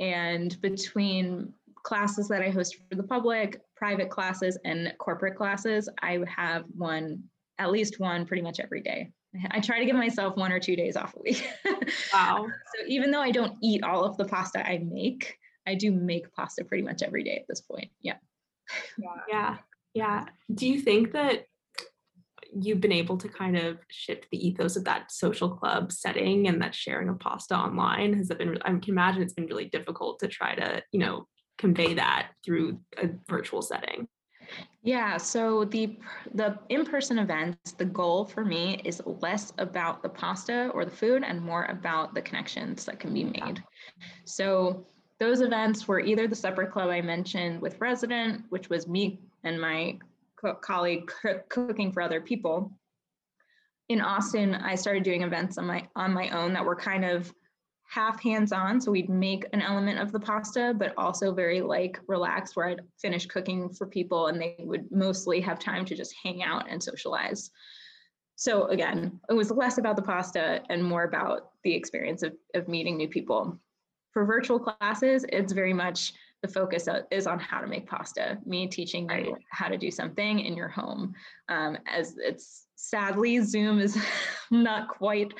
And 0.00 0.60
between 0.60 1.52
classes 1.86 2.26
that 2.26 2.42
I 2.42 2.50
host 2.50 2.76
for 2.88 2.96
the 2.96 3.04
public, 3.04 3.60
private 3.76 4.10
classes, 4.10 4.58
and 4.64 4.92
corporate 4.98 5.36
classes, 5.36 5.88
I 6.02 6.18
have 6.26 6.64
one, 6.76 7.22
at 7.60 7.70
least 7.70 8.00
one 8.00 8.26
pretty 8.26 8.42
much 8.42 8.58
every 8.58 8.82
day. 8.82 9.12
I 9.52 9.60
try 9.60 9.78
to 9.78 9.84
give 9.84 9.94
myself 9.94 10.36
one 10.36 10.50
or 10.50 10.58
two 10.58 10.74
days 10.74 10.96
off 10.96 11.14
a 11.14 11.20
week. 11.22 11.48
Wow. 12.12 12.46
so 12.48 12.86
even 12.88 13.10
though 13.10 13.20
I 13.20 13.30
don't 13.30 13.56
eat 13.62 13.84
all 13.84 14.04
of 14.04 14.16
the 14.16 14.24
pasta 14.24 14.66
I 14.66 14.78
make, 14.78 15.36
I 15.66 15.76
do 15.76 15.92
make 15.92 16.32
pasta 16.32 16.64
pretty 16.64 16.82
much 16.82 17.02
every 17.02 17.22
day 17.22 17.36
at 17.36 17.46
this 17.48 17.60
point. 17.60 17.90
Yeah. 18.02 18.16
Yeah. 19.28 19.58
Yeah. 19.94 20.24
Do 20.52 20.66
you 20.66 20.80
think 20.80 21.12
that 21.12 21.44
you've 22.52 22.80
been 22.80 22.92
able 22.92 23.18
to 23.18 23.28
kind 23.28 23.56
of 23.56 23.78
shift 23.88 24.26
the 24.32 24.44
ethos 24.44 24.76
of 24.76 24.84
that 24.84 25.12
social 25.12 25.50
club 25.50 25.92
setting 25.92 26.48
and 26.48 26.60
that 26.62 26.74
sharing 26.74 27.08
of 27.08 27.18
pasta 27.18 27.54
online 27.54 28.14
has 28.14 28.30
it 28.30 28.38
been 28.38 28.56
i 28.62 28.68
can 28.68 28.82
imagine 28.86 29.20
it's 29.20 29.34
been 29.34 29.46
really 29.46 29.66
difficult 29.66 30.20
to 30.20 30.28
try 30.28 30.54
to 30.54 30.80
you 30.92 31.00
know 31.00 31.26
convey 31.58 31.94
that 31.94 32.28
through 32.44 32.78
a 32.98 33.08
virtual 33.28 33.62
setting 33.62 34.06
yeah, 34.82 35.16
so 35.16 35.64
the 35.64 35.98
the 36.34 36.58
in-person 36.68 37.18
events, 37.18 37.72
the 37.72 37.84
goal 37.84 38.24
for 38.24 38.44
me 38.44 38.80
is 38.84 39.02
less 39.04 39.52
about 39.58 40.02
the 40.02 40.08
pasta 40.08 40.70
or 40.74 40.84
the 40.84 40.90
food 40.90 41.24
and 41.24 41.40
more 41.40 41.64
about 41.64 42.14
the 42.14 42.22
connections 42.22 42.84
that 42.84 43.00
can 43.00 43.12
be 43.12 43.24
made. 43.24 43.62
So 44.24 44.86
those 45.18 45.40
events 45.40 45.88
were 45.88 45.98
either 45.98 46.28
the 46.28 46.36
supper 46.36 46.66
club 46.66 46.90
I 46.90 47.00
mentioned 47.00 47.60
with 47.60 47.80
resident, 47.80 48.44
which 48.50 48.68
was 48.68 48.86
me 48.86 49.18
and 49.42 49.60
my 49.60 49.98
co- 50.40 50.54
colleague 50.54 51.10
cooking 51.48 51.90
for 51.90 52.00
other 52.02 52.20
people. 52.20 52.70
In 53.88 54.00
Austin, 54.00 54.54
I 54.54 54.74
started 54.74 55.02
doing 55.02 55.22
events 55.22 55.58
on 55.58 55.66
my 55.66 55.88
on 55.96 56.12
my 56.12 56.28
own 56.30 56.52
that 56.52 56.64
were 56.64 56.76
kind 56.76 57.04
of 57.04 57.32
half 57.88 58.20
hands-on 58.22 58.80
so 58.80 58.90
we'd 58.90 59.08
make 59.08 59.44
an 59.52 59.62
element 59.62 59.98
of 59.98 60.12
the 60.12 60.20
pasta 60.20 60.74
but 60.76 60.92
also 60.96 61.32
very 61.32 61.60
like 61.60 61.98
relaxed 62.08 62.56
where 62.56 62.66
i'd 62.66 62.80
finish 63.00 63.26
cooking 63.26 63.68
for 63.68 63.86
people 63.86 64.26
and 64.26 64.40
they 64.40 64.56
would 64.60 64.90
mostly 64.90 65.40
have 65.40 65.58
time 65.58 65.84
to 65.84 65.94
just 65.94 66.14
hang 66.22 66.42
out 66.42 66.68
and 66.68 66.82
socialize. 66.82 67.50
So 68.34 68.66
again 68.66 69.20
it 69.30 69.34
was 69.34 69.50
less 69.50 69.78
about 69.78 69.96
the 69.96 70.02
pasta 70.02 70.62
and 70.68 70.82
more 70.82 71.04
about 71.04 71.50
the 71.64 71.74
experience 71.74 72.22
of, 72.22 72.34
of 72.54 72.68
meeting 72.68 72.96
new 72.96 73.08
people. 73.08 73.58
For 74.12 74.24
virtual 74.24 74.58
classes 74.58 75.24
it's 75.28 75.52
very 75.52 75.72
much 75.72 76.12
the 76.42 76.48
focus 76.48 76.88
is 77.10 77.26
on 77.26 77.38
how 77.38 77.60
to 77.60 77.66
make 77.66 77.86
pasta. 77.86 78.38
Me 78.44 78.66
teaching 78.66 79.08
you 79.10 79.36
how 79.50 79.68
to 79.68 79.78
do 79.78 79.90
something 79.90 80.40
in 80.40 80.54
your 80.54 80.68
home. 80.68 81.14
Um, 81.48 81.78
as 81.86 82.16
it's 82.18 82.66
sadly 82.76 83.40
zoom 83.40 83.78
is 83.78 83.98
not 84.50 84.88
quite 84.88 85.32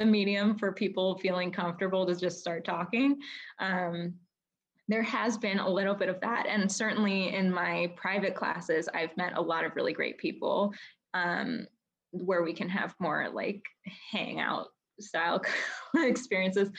the 0.00 0.06
medium 0.06 0.56
for 0.56 0.72
people 0.72 1.18
feeling 1.18 1.52
comfortable 1.52 2.06
to 2.06 2.16
just 2.16 2.40
start 2.40 2.64
talking. 2.64 3.20
Um, 3.60 4.14
there 4.88 5.02
has 5.02 5.38
been 5.38 5.60
a 5.60 5.68
little 5.68 5.94
bit 5.94 6.08
of 6.08 6.20
that. 6.22 6.46
And 6.48 6.72
certainly 6.72 7.32
in 7.32 7.52
my 7.52 7.92
private 7.96 8.34
classes, 8.34 8.88
I've 8.92 9.16
met 9.16 9.36
a 9.36 9.40
lot 9.40 9.64
of 9.64 9.76
really 9.76 9.92
great 9.92 10.18
people 10.18 10.72
um, 11.14 11.68
where 12.10 12.42
we 12.42 12.52
can 12.52 12.68
have 12.68 12.94
more 12.98 13.28
like 13.32 13.62
hangout 14.10 14.68
style 14.98 15.42
experiences. 15.96 16.70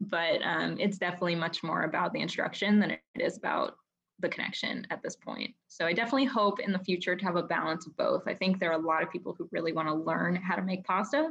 But 0.00 0.40
um, 0.42 0.78
it's 0.78 0.98
definitely 0.98 1.34
much 1.34 1.62
more 1.62 1.82
about 1.82 2.12
the 2.12 2.20
instruction 2.20 2.78
than 2.78 2.92
it 2.92 3.00
is 3.16 3.36
about 3.36 3.74
the 4.20 4.28
connection 4.28 4.86
at 4.90 5.02
this 5.02 5.16
point. 5.16 5.54
So 5.68 5.86
I 5.86 5.92
definitely 5.92 6.24
hope 6.24 6.60
in 6.60 6.72
the 6.72 6.78
future 6.78 7.14
to 7.14 7.24
have 7.24 7.36
a 7.36 7.42
balance 7.42 7.86
of 7.86 7.96
both. 7.96 8.22
I 8.26 8.34
think 8.34 8.58
there 8.58 8.70
are 8.70 8.80
a 8.80 8.86
lot 8.86 9.02
of 9.02 9.10
people 9.10 9.34
who 9.36 9.48
really 9.52 9.72
want 9.72 9.88
to 9.88 9.94
learn 9.94 10.34
how 10.36 10.56
to 10.56 10.62
make 10.62 10.84
pasta. 10.84 11.30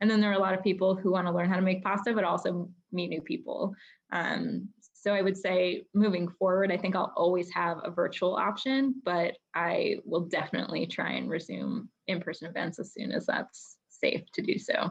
And 0.00 0.10
then 0.10 0.20
there 0.20 0.30
are 0.30 0.34
a 0.34 0.40
lot 0.40 0.54
of 0.54 0.62
people 0.62 0.96
who 0.96 1.12
want 1.12 1.26
to 1.26 1.32
learn 1.32 1.48
how 1.48 1.56
to 1.56 1.62
make 1.62 1.84
pasta, 1.84 2.12
but 2.12 2.24
also 2.24 2.68
meet 2.92 3.08
new 3.08 3.20
people. 3.22 3.74
Um, 4.10 4.68
so 4.80 5.12
I 5.12 5.22
would 5.22 5.36
say 5.36 5.84
moving 5.94 6.28
forward, 6.28 6.72
I 6.72 6.76
think 6.76 6.96
I'll 6.96 7.12
always 7.16 7.52
have 7.52 7.78
a 7.84 7.90
virtual 7.90 8.36
option, 8.36 8.94
but 9.04 9.36
I 9.54 9.98
will 10.04 10.22
definitely 10.22 10.86
try 10.86 11.12
and 11.12 11.28
resume 11.28 11.88
in-person 12.06 12.48
events 12.48 12.78
as 12.78 12.92
soon 12.94 13.12
as 13.12 13.26
that's 13.26 13.76
safe 13.90 14.22
to 14.32 14.42
do 14.42 14.58
so. 14.58 14.90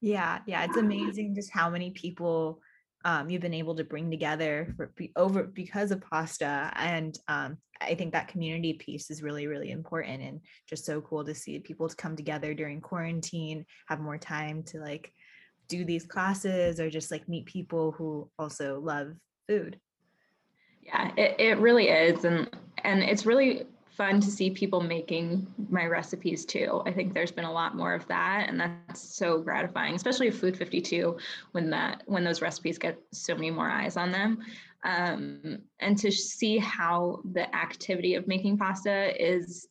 Yeah, 0.00 0.38
yeah, 0.46 0.64
it's 0.64 0.76
amazing 0.76 1.34
just 1.34 1.50
how 1.50 1.68
many 1.68 1.90
people 1.90 2.60
um, 3.04 3.30
you've 3.30 3.42
been 3.42 3.54
able 3.54 3.74
to 3.76 3.84
bring 3.84 4.10
together 4.10 4.74
for, 4.76 4.92
over 5.16 5.44
because 5.44 5.90
of 5.90 6.00
pasta 6.00 6.72
and 6.76 7.18
um, 7.28 7.56
i 7.80 7.94
think 7.94 8.12
that 8.12 8.28
community 8.28 8.72
piece 8.74 9.10
is 9.10 9.22
really 9.22 9.46
really 9.46 9.70
important 9.70 10.22
and 10.22 10.40
just 10.68 10.84
so 10.84 11.00
cool 11.00 11.24
to 11.24 11.34
see 11.34 11.58
people 11.58 11.88
to 11.88 11.96
come 11.96 12.16
together 12.16 12.54
during 12.54 12.80
quarantine 12.80 13.64
have 13.86 14.00
more 14.00 14.18
time 14.18 14.62
to 14.62 14.78
like 14.80 15.12
do 15.68 15.84
these 15.84 16.04
classes 16.04 16.80
or 16.80 16.90
just 16.90 17.10
like 17.10 17.28
meet 17.28 17.46
people 17.46 17.92
who 17.92 18.28
also 18.38 18.80
love 18.80 19.12
food. 19.46 19.78
Yeah 20.82 21.12
it, 21.16 21.36
it 21.38 21.58
really 21.58 21.88
is 21.88 22.24
and 22.24 22.48
and 22.84 23.02
it's 23.02 23.26
really 23.26 23.64
fun 23.98 24.20
to 24.20 24.30
see 24.30 24.48
people 24.48 24.80
making 24.80 25.44
my 25.68 25.84
recipes 25.84 26.46
too. 26.46 26.80
I 26.86 26.92
think 26.92 27.12
there's 27.12 27.32
been 27.32 27.44
a 27.44 27.52
lot 27.52 27.76
more 27.76 27.94
of 27.94 28.06
that 28.06 28.46
and 28.48 28.58
that's 28.58 29.16
so 29.16 29.40
gratifying, 29.40 29.96
especially 29.96 30.30
Food 30.30 30.56
52 30.56 31.18
when 31.50 31.68
that 31.70 32.04
when 32.06 32.22
those 32.22 32.40
recipes 32.40 32.78
get 32.78 32.96
so 33.12 33.34
many 33.34 33.50
more 33.50 33.68
eyes 33.68 33.96
on 33.96 34.12
them. 34.12 34.38
Um, 34.84 35.58
and 35.80 35.98
to 35.98 36.12
see 36.12 36.58
how 36.58 37.20
the 37.32 37.52
activity 37.54 38.14
of 38.14 38.28
making 38.28 38.56
pasta 38.56 39.12
is 39.20 39.66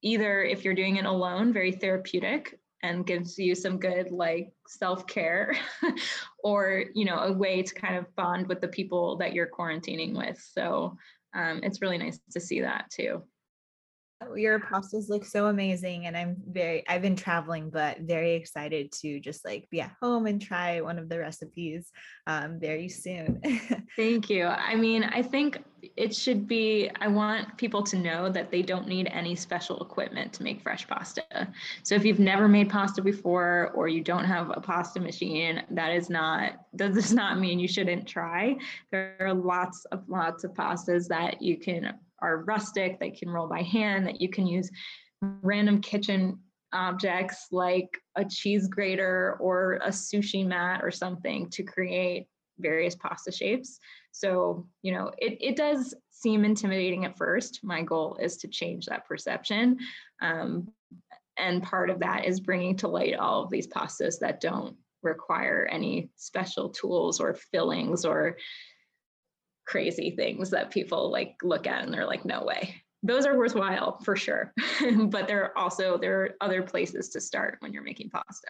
either 0.00 0.44
if 0.44 0.64
you're 0.64 0.74
doing 0.74 0.96
it 0.96 1.04
alone, 1.04 1.52
very 1.52 1.72
therapeutic 1.72 2.60
and 2.84 3.06
gives 3.06 3.36
you 3.36 3.56
some 3.56 3.78
good 3.78 4.12
like 4.12 4.52
self-care 4.68 5.56
or 6.44 6.84
you 6.94 7.04
know 7.04 7.18
a 7.18 7.32
way 7.32 7.62
to 7.62 7.74
kind 7.74 7.96
of 7.96 8.14
bond 8.16 8.46
with 8.46 8.60
the 8.60 8.68
people 8.68 9.16
that 9.16 9.32
you're 9.32 9.46
quarantining 9.46 10.16
with 10.16 10.40
so 10.52 10.96
um, 11.34 11.60
it's 11.62 11.80
really 11.80 11.96
nice 11.96 12.18
to 12.32 12.40
see 12.40 12.60
that 12.60 12.90
too 12.90 13.22
your 14.36 14.60
pastas 14.60 15.08
look 15.08 15.24
so 15.24 15.46
amazing 15.46 16.06
and 16.06 16.16
i'm 16.16 16.36
very 16.48 16.86
i've 16.88 17.02
been 17.02 17.16
traveling 17.16 17.70
but 17.70 18.00
very 18.00 18.32
excited 18.34 18.90
to 18.92 19.20
just 19.20 19.44
like 19.44 19.68
be 19.70 19.80
at 19.80 19.92
home 20.00 20.26
and 20.26 20.40
try 20.40 20.80
one 20.80 20.98
of 20.98 21.08
the 21.08 21.18
recipes 21.18 21.90
um, 22.26 22.60
very 22.60 22.88
soon. 22.88 23.40
Thank 23.96 24.30
you. 24.30 24.46
I 24.46 24.74
mean 24.74 25.04
i 25.04 25.22
think 25.22 25.62
it 25.96 26.14
should 26.14 26.46
be 26.46 26.88
i 27.00 27.08
want 27.08 27.56
people 27.56 27.82
to 27.82 27.98
know 27.98 28.28
that 28.28 28.52
they 28.52 28.62
don't 28.62 28.86
need 28.86 29.08
any 29.08 29.34
special 29.34 29.82
equipment 29.82 30.32
to 30.34 30.42
make 30.42 30.62
fresh 30.62 30.86
pasta. 30.86 31.48
So 31.82 31.94
if 31.94 32.04
you've 32.04 32.20
never 32.20 32.48
made 32.48 32.70
pasta 32.70 33.02
before 33.02 33.72
or 33.74 33.88
you 33.88 34.02
don't 34.02 34.24
have 34.24 34.50
a 34.54 34.60
pasta 34.60 35.00
machine 35.00 35.62
that 35.70 35.92
is 35.92 36.08
not 36.08 36.52
that 36.74 36.94
does 36.94 37.12
not 37.12 37.38
mean 37.38 37.58
you 37.58 37.68
shouldn't 37.68 38.06
try. 38.06 38.56
There 38.90 39.16
are 39.20 39.34
lots 39.34 39.84
of 39.86 40.04
lots 40.08 40.44
of 40.44 40.52
pastas 40.52 41.08
that 41.08 41.42
you 41.42 41.56
can 41.56 41.94
are 42.22 42.44
rustic, 42.44 42.98
they 42.98 43.10
can 43.10 43.28
roll 43.28 43.48
by 43.48 43.62
hand, 43.62 44.06
that 44.06 44.20
you 44.20 44.28
can 44.28 44.46
use 44.46 44.70
random 45.20 45.80
kitchen 45.80 46.38
objects 46.72 47.48
like 47.50 47.88
a 48.16 48.24
cheese 48.24 48.66
grater 48.68 49.36
or 49.40 49.74
a 49.84 49.88
sushi 49.88 50.46
mat 50.46 50.80
or 50.82 50.90
something 50.90 51.50
to 51.50 51.62
create 51.62 52.26
various 52.58 52.94
pasta 52.94 53.30
shapes. 53.30 53.78
So, 54.12 54.66
you 54.82 54.92
know, 54.92 55.10
it, 55.18 55.38
it 55.40 55.56
does 55.56 55.94
seem 56.10 56.44
intimidating 56.44 57.04
at 57.04 57.16
first. 57.16 57.60
My 57.62 57.82
goal 57.82 58.16
is 58.20 58.36
to 58.38 58.48
change 58.48 58.86
that 58.86 59.06
perception. 59.06 59.78
Um, 60.20 60.68
and 61.38 61.62
part 61.62 61.90
of 61.90 61.98
that 62.00 62.24
is 62.24 62.40
bringing 62.40 62.76
to 62.76 62.88
light 62.88 63.16
all 63.16 63.42
of 63.42 63.50
these 63.50 63.66
pastas 63.66 64.18
that 64.20 64.40
don't 64.40 64.76
require 65.02 65.68
any 65.70 66.10
special 66.16 66.68
tools 66.68 67.20
or 67.20 67.34
fillings 67.34 68.04
or 68.04 68.36
crazy 69.66 70.14
things 70.16 70.50
that 70.50 70.70
people 70.70 71.10
like 71.10 71.36
look 71.42 71.66
at 71.66 71.84
and 71.84 71.92
they're 71.92 72.06
like, 72.06 72.24
no 72.24 72.44
way. 72.44 72.74
Those 73.02 73.26
are 73.26 73.36
worthwhile 73.36 73.98
for 74.04 74.16
sure. 74.16 74.52
but 75.06 75.26
there 75.26 75.44
are 75.44 75.58
also 75.58 75.98
there 75.98 76.22
are 76.22 76.30
other 76.40 76.62
places 76.62 77.08
to 77.10 77.20
start 77.20 77.56
when 77.60 77.72
you're 77.72 77.82
making 77.82 78.10
pasta. 78.10 78.48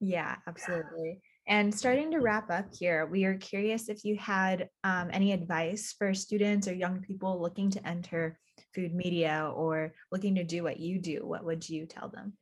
Yeah, 0.00 0.36
absolutely. 0.46 1.20
And 1.46 1.74
starting 1.74 2.10
to 2.12 2.20
wrap 2.20 2.50
up 2.50 2.66
here, 2.72 3.06
we 3.06 3.24
are 3.24 3.36
curious 3.36 3.88
if 3.88 4.04
you 4.04 4.16
had 4.16 4.68
um, 4.84 5.10
any 5.12 5.32
advice 5.32 5.94
for 5.98 6.14
students 6.14 6.68
or 6.68 6.74
young 6.74 7.00
people 7.00 7.40
looking 7.40 7.70
to 7.70 7.86
enter 7.86 8.38
food 8.74 8.94
media 8.94 9.50
or 9.54 9.92
looking 10.12 10.34
to 10.36 10.44
do 10.44 10.62
what 10.62 10.78
you 10.78 11.00
do. 11.00 11.20
What 11.24 11.44
would 11.44 11.68
you 11.68 11.86
tell 11.86 12.08
them? 12.08 12.34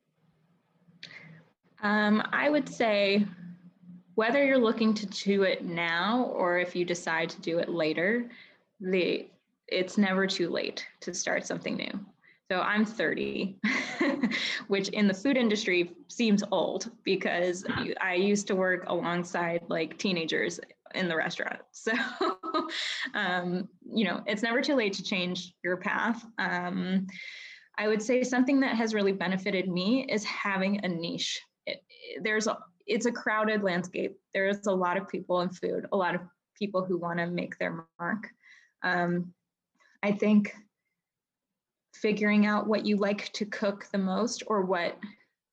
Um, 1.83 2.22
I 2.33 2.51
would 2.51 2.68
say 2.68 3.27
whether 4.18 4.44
you're 4.44 4.59
looking 4.59 4.92
to 4.92 5.07
do 5.07 5.44
it 5.44 5.64
now 5.64 6.24
or 6.35 6.59
if 6.59 6.74
you 6.74 6.85
decide 6.85 7.31
to 7.31 7.40
do 7.40 7.61
it 7.61 7.68
later, 7.68 8.28
the 8.81 9.28
it's 9.68 9.96
never 9.96 10.26
too 10.26 10.50
late 10.50 10.85
to 10.98 11.14
start 11.14 11.46
something 11.46 11.76
new. 11.76 12.00
So 12.50 12.61
I'm 12.61 12.85
30, 12.85 13.61
which 14.66 14.88
in 14.88 15.07
the 15.07 15.14
food 15.14 15.37
industry 15.37 15.92
seems 16.09 16.42
old 16.50 16.90
because 17.04 17.64
I 18.00 18.14
used 18.14 18.48
to 18.48 18.57
work 18.57 18.87
alongside 18.88 19.62
like 19.68 19.98
teenagers 19.98 20.59
in 20.96 21.07
the 21.07 21.14
restaurant. 21.14 21.61
So, 21.70 21.92
um, 23.14 23.68
you 23.88 24.04
know, 24.04 24.24
it's 24.26 24.42
never 24.42 24.62
too 24.62 24.74
late 24.74 24.94
to 24.94 25.04
change 25.04 25.54
your 25.62 25.76
path. 25.76 26.24
Um, 26.38 27.07
I 27.78 27.87
would 27.87 28.02
say 28.02 28.24
something 28.24 28.59
that 28.61 28.74
has 28.74 28.94
really 28.94 29.12
benefited 29.12 29.68
me 29.68 30.07
is 30.09 30.24
having 30.24 30.85
a 30.85 30.88
niche. 30.88 31.40
It, 31.66 31.85
there's 32.22 32.48
a, 32.48 32.59
it's 32.88 33.07
a 33.07 33.12
crowded 33.12 33.62
landscape. 33.62 34.18
There's 34.35 34.66
a 34.66 34.74
lot 34.74 34.96
of 34.96 35.09
people 35.09 35.42
in 35.42 35.51
food, 35.51 35.87
a 35.92 35.96
lot 35.96 36.14
of 36.14 36.22
people 36.59 36.85
who 36.85 36.98
want 36.98 37.18
to 37.18 37.27
make 37.27 37.59
their 37.59 37.85
mark. 38.01 38.29
Um, 38.83 39.33
I 40.03 40.12
think 40.12 40.55
figuring 41.94 42.46
out 42.46 42.66
what 42.66 42.87
you 42.87 42.96
like 42.96 43.33
to 43.33 43.44
cook 43.44 43.87
the 43.92 43.98
most 43.98 44.42
or 44.46 44.62
what 44.62 44.98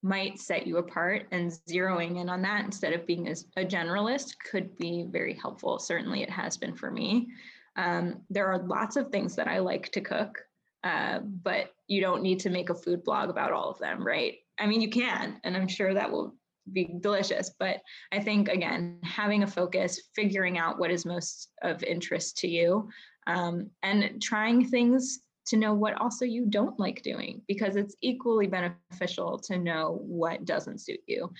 might 0.03 0.39
set 0.39 0.67
you 0.67 0.77
apart 0.77 1.25
and 1.31 1.51
zeroing 1.67 2.21
in 2.21 2.29
on 2.29 2.41
that 2.43 2.63
instead 2.63 2.93
of 2.93 3.07
being 3.07 3.27
a 3.27 3.61
generalist 3.61 4.35
could 4.51 4.77
be 4.77 5.07
very 5.09 5.33
helpful 5.33 5.79
certainly 5.79 6.21
it 6.21 6.29
has 6.29 6.57
been 6.57 6.75
for 6.75 6.91
me 6.91 7.27
um, 7.75 8.21
there 8.29 8.45
are 8.45 8.59
lots 8.59 8.97
of 8.97 9.09
things 9.09 9.35
that 9.35 9.47
i 9.47 9.57
like 9.57 9.91
to 9.91 10.01
cook 10.01 10.37
uh, 10.83 11.19
but 11.41 11.73
you 11.87 12.01
don't 12.01 12.21
need 12.21 12.39
to 12.39 12.51
make 12.51 12.69
a 12.69 12.75
food 12.75 13.03
blog 13.03 13.31
about 13.31 13.51
all 13.51 13.71
of 13.71 13.79
them 13.79 14.05
right 14.05 14.35
i 14.59 14.67
mean 14.67 14.79
you 14.79 14.89
can 14.89 15.39
and 15.43 15.57
i'm 15.57 15.67
sure 15.67 15.95
that 15.95 16.11
will 16.11 16.35
be 16.71 16.95
delicious 17.01 17.51
but 17.59 17.77
i 18.11 18.19
think 18.19 18.49
again 18.49 18.97
having 19.03 19.43
a 19.43 19.47
focus 19.47 20.01
figuring 20.15 20.57
out 20.57 20.79
what 20.79 20.91
is 20.91 21.05
most 21.05 21.49
of 21.61 21.83
interest 21.83 22.37
to 22.37 22.47
you 22.47 22.87
um, 23.27 23.69
and 23.83 24.21
trying 24.21 24.65
things 24.67 25.19
to 25.47 25.57
know 25.57 25.73
what 25.73 25.99
also 26.01 26.25
you 26.25 26.45
don't 26.45 26.79
like 26.79 27.01
doing 27.01 27.41
because 27.47 27.75
it's 27.75 27.95
equally 28.01 28.47
beneficial 28.47 29.37
to 29.39 29.57
know 29.57 29.99
what 30.01 30.45
doesn't 30.45 30.81
suit 30.81 30.99
you. 31.07 31.31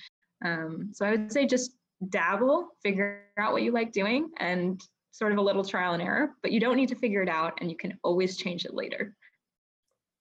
Um, 0.44 0.90
so 0.92 1.06
I 1.06 1.12
would 1.12 1.32
say 1.32 1.46
just 1.46 1.72
dabble, 2.08 2.68
figure 2.82 3.24
out 3.38 3.52
what 3.52 3.62
you 3.62 3.72
like 3.72 3.92
doing, 3.92 4.30
and 4.38 4.80
sort 5.10 5.32
of 5.32 5.38
a 5.38 5.42
little 5.42 5.64
trial 5.64 5.94
and 5.94 6.02
error, 6.02 6.32
but 6.42 6.52
you 6.52 6.60
don't 6.60 6.76
need 6.76 6.90
to 6.90 6.94
figure 6.94 7.22
it 7.22 7.28
out 7.28 7.54
and 7.60 7.70
you 7.70 7.76
can 7.76 7.98
always 8.04 8.36
change 8.36 8.64
it 8.64 8.74
later. 8.74 9.16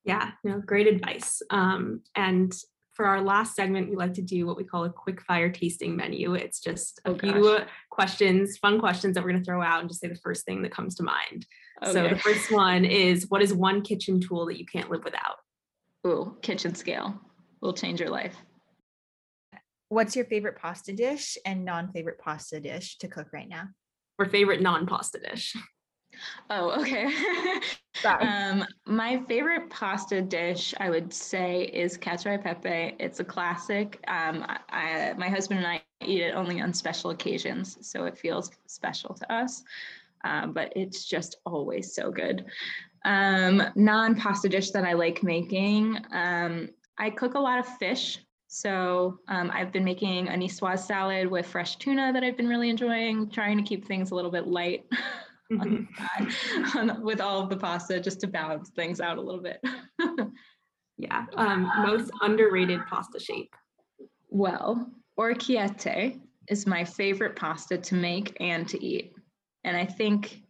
Yeah, 0.04 0.32
no, 0.44 0.62
great 0.62 0.88
advice. 0.88 1.42
Um, 1.50 2.02
and 2.16 2.54
for 2.96 3.06
our 3.06 3.22
last 3.22 3.56
segment, 3.56 3.90
we 3.90 3.96
like 3.96 4.14
to 4.14 4.22
do 4.22 4.48
what 4.48 4.56
we 4.58 4.64
call 4.64 4.86
a 4.86 4.90
quick 4.90 5.22
fire 5.22 5.50
tasting 5.50 5.96
menu. 5.96 6.34
It's 6.34 6.62
just 6.62 7.00
a 7.06 7.10
oh, 7.10 7.18
few 7.18 7.60
questions, 7.92 8.58
fun 8.58 8.80
questions 8.80 9.16
that 9.16 9.24
we're 9.24 9.32
going 9.32 9.44
to 9.44 9.46
throw 9.46 9.62
out 9.62 9.82
and 9.82 9.90
just 9.90 10.00
say 10.00 10.08
the 10.08 10.16
first 10.16 10.46
thing 10.46 10.62
that 10.62 10.72
comes 10.72 10.96
to 10.96 11.04
mind. 11.04 11.46
Okay. 11.84 11.92
So 11.92 12.08
the 12.08 12.18
first 12.18 12.52
one 12.52 12.86
is 12.86 13.30
what 13.30 13.42
is 13.42 13.54
one 13.54 13.82
kitchen 13.82 14.22
tool 14.22 14.46
that 14.46 14.58
you 14.58 14.66
can't 14.66 14.90
live 14.90 15.04
without? 15.04 15.38
Ooh, 16.08 16.38
kitchen 16.42 16.74
scale 16.74 17.20
will 17.62 17.74
change 17.74 18.00
your 18.00 18.10
life. 18.10 18.36
What's 19.90 20.16
your 20.16 20.26
favorite 20.26 20.58
pasta 20.58 20.94
dish 20.94 21.38
and 21.46 21.66
non-favorite 21.66 22.20
pasta 22.20 22.60
dish 22.60 22.98
to 23.00 23.08
cook 23.08 23.28
right 23.34 23.48
now? 23.48 23.68
Or 24.18 24.26
favorite 24.26 24.62
non-pasta 24.62 25.20
dish? 25.20 25.56
Oh, 26.50 26.80
okay. 26.82 27.12
um, 28.20 28.66
my 28.86 29.22
favorite 29.28 29.70
pasta 29.70 30.22
dish, 30.22 30.74
I 30.80 30.90
would 30.90 31.14
say, 31.14 31.64
is 31.74 31.98
cacio 31.98 32.36
e 32.36 32.38
pepe. 32.38 32.96
It's 33.00 33.20
a 33.20 33.24
classic. 33.24 34.04
Um, 34.08 34.46
I, 34.70 35.14
my 35.18 35.30
husband 35.30 35.60
and 35.60 35.68
I 35.68 35.82
eat 36.04 36.22
it 36.22 36.36
only 36.36 36.62
on 36.62 36.74
special 36.74 37.12
occasions, 37.12 37.78
so 37.82 38.06
it 38.06 38.18
feels 38.18 38.52
special 38.68 39.14
to 39.16 39.34
us. 39.34 39.64
Um, 40.24 40.54
but 40.54 40.74
it's 40.76 41.06
just 41.06 41.38
always 41.46 41.94
so 41.94 42.12
good. 42.12 42.46
Um, 43.06 43.62
non-pasta 43.76 44.50
dish 44.50 44.72
that 44.72 44.84
I 44.84 44.94
like 44.94 45.22
making. 45.22 45.98
Um, 46.12 46.70
I 46.98 47.12
cook 47.12 47.36
a 47.36 47.40
lot 47.40 47.60
of 47.60 47.68
fish. 47.78 48.20
So 48.48 49.20
um, 49.28 49.52
I've 49.54 49.72
been 49.72 49.84
making 49.84 50.30
a 50.30 50.32
niçoise 50.32 50.80
salad 50.80 51.30
with 51.30 51.46
fresh 51.46 51.76
tuna 51.76 52.14
that 52.14 52.24
I've 52.24 52.38
been 52.38 52.48
really 52.48 52.70
enjoying, 52.70 53.30
trying 53.30 53.58
to 53.58 53.64
keep 53.64 53.86
things 53.86 54.12
a 54.12 54.16
little 54.16 54.32
bit 54.32 54.48
light. 54.48 54.86
mm-hmm. 55.52 56.78
on, 56.78 57.04
with 57.04 57.22
all 57.22 57.42
of 57.42 57.50
the 57.50 57.58
pasta 57.58 58.00
just 58.00 58.20
to 58.22 58.28
balance 58.28 58.70
things 58.70 59.00
out 59.00 59.18
a 59.18 59.22
little 59.22 59.42
bit. 59.42 59.64
yeah. 60.98 61.26
Um, 61.36 61.72
most 61.80 62.12
underrated 62.22 62.82
pasta 62.88 63.20
shape. 63.20 63.56
Well, 64.30 64.92
orecchiette 65.18 66.20
is 66.50 66.68
my 66.68 66.84
favorite 66.84 67.36
pasta 67.36 67.78
to 67.78 67.96
make 67.96 68.36
and 68.40 68.68
to 68.70 68.84
eat. 68.84 69.14
And 69.64 69.76
I 69.76 69.86
think 69.86 70.42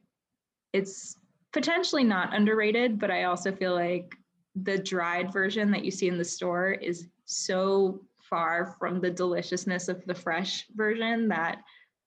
it's 0.73 1.15
potentially 1.53 2.03
not 2.03 2.35
underrated, 2.35 2.99
but 2.99 3.11
I 3.11 3.23
also 3.23 3.51
feel 3.51 3.73
like 3.73 4.13
the 4.55 4.77
dried 4.77 5.31
version 5.31 5.71
that 5.71 5.85
you 5.85 5.91
see 5.91 6.07
in 6.07 6.17
the 6.17 6.25
store 6.25 6.71
is 6.71 7.07
so 7.25 8.01
far 8.21 8.75
from 8.79 8.99
the 8.99 9.09
deliciousness 9.09 9.87
of 9.87 10.03
the 10.05 10.15
fresh 10.15 10.65
version 10.75 11.27
that 11.29 11.59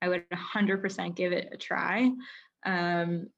I 0.03 0.09
would 0.09 0.25
100% 0.31 1.15
give 1.15 1.33
it 1.33 1.49
a 1.53 1.57
try. 1.57 2.11
Um, 2.65 3.29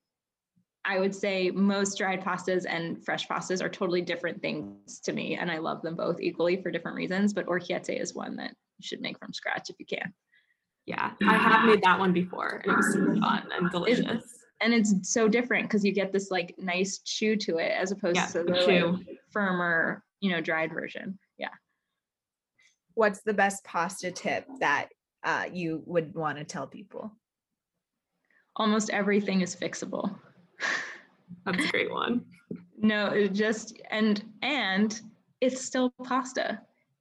I 0.84 0.98
would 0.98 1.14
say 1.14 1.50
most 1.50 1.98
dried 1.98 2.22
pastas 2.22 2.64
and 2.66 3.04
fresh 3.04 3.28
pastas 3.28 3.62
are 3.62 3.68
totally 3.68 4.00
different 4.00 4.40
things 4.40 5.00
to 5.00 5.12
me, 5.12 5.36
and 5.36 5.50
I 5.50 5.58
love 5.58 5.82
them 5.82 5.94
both 5.94 6.20
equally 6.20 6.60
for 6.62 6.70
different 6.70 6.96
reasons. 6.96 7.32
But 7.32 7.46
orecchiette 7.46 8.00
is 8.00 8.14
one 8.14 8.36
that 8.36 8.54
you 8.78 8.86
should 8.86 9.00
make 9.00 9.18
from 9.18 9.32
scratch 9.32 9.68
if 9.68 9.76
you 9.78 9.86
can. 9.86 10.14
Yeah, 10.86 11.12
I 11.22 11.36
have 11.36 11.66
made 11.66 11.82
that 11.82 11.98
one 11.98 12.12
before, 12.12 12.62
and 12.64 12.72
it 12.72 12.76
was 12.76 12.92
super 12.92 13.14
fun 13.16 13.48
and 13.52 13.70
delicious. 13.70 14.06
It's, 14.08 14.38
and 14.60 14.72
it's 14.72 15.12
so 15.12 15.28
different 15.28 15.68
because 15.68 15.84
you 15.84 15.92
get 15.92 16.12
this 16.12 16.30
like 16.30 16.54
nice 16.58 16.98
chew 17.04 17.36
to 17.36 17.58
it 17.58 17.72
as 17.72 17.92
opposed 17.92 18.16
yeah, 18.16 18.26
to 18.26 18.42
the 18.42 18.96
like, 18.96 19.18
firmer, 19.30 20.02
you 20.20 20.30
know, 20.30 20.40
dried 20.40 20.72
version. 20.72 21.18
Yeah. 21.38 21.48
What's 22.94 23.22
the 23.22 23.34
best 23.34 23.64
pasta 23.64 24.10
tip 24.10 24.46
that 24.60 24.88
uh, 25.22 25.44
you 25.52 25.82
would 25.86 26.14
want 26.14 26.38
to 26.38 26.44
tell 26.44 26.66
people? 26.66 27.12
Almost 28.60 28.90
everything 28.90 29.40
is 29.40 29.56
fixable. 29.56 30.14
That's 31.46 31.64
a 31.64 31.68
great 31.68 31.90
one. 31.90 32.26
no, 32.78 33.06
it 33.06 33.32
just 33.32 33.80
and 33.90 34.22
and 34.42 35.00
it's 35.40 35.62
still 35.62 35.90
pasta. 36.04 36.60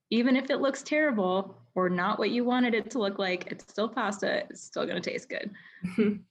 Even 0.09 0.35
if 0.37 0.49
it 0.49 0.61
looks 0.61 0.81
terrible 0.81 1.57
or 1.75 1.89
not 1.89 2.17
what 2.17 2.31
you 2.31 2.43
wanted 2.45 2.73
it 2.73 2.89
to 2.91 2.99
look 2.99 3.19
like, 3.19 3.51
it's 3.51 3.65
still 3.67 3.89
pasta. 3.89 4.45
It's 4.49 4.63
still 4.63 4.85
going 4.85 4.99
to 4.99 5.09
taste 5.11 5.29
good. 5.29 5.51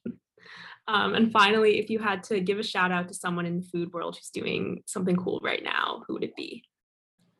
um, 0.88 1.14
and 1.14 1.30
finally, 1.30 1.78
if 1.78 1.90
you 1.90 1.98
had 1.98 2.24
to 2.24 2.40
give 2.40 2.58
a 2.58 2.62
shout 2.62 2.90
out 2.90 3.06
to 3.08 3.14
someone 3.14 3.46
in 3.46 3.60
the 3.60 3.66
food 3.66 3.92
world 3.92 4.16
who's 4.16 4.30
doing 4.30 4.82
something 4.86 5.14
cool 5.14 5.40
right 5.44 5.62
now, 5.62 6.02
who 6.06 6.14
would 6.14 6.24
it 6.24 6.34
be? 6.34 6.64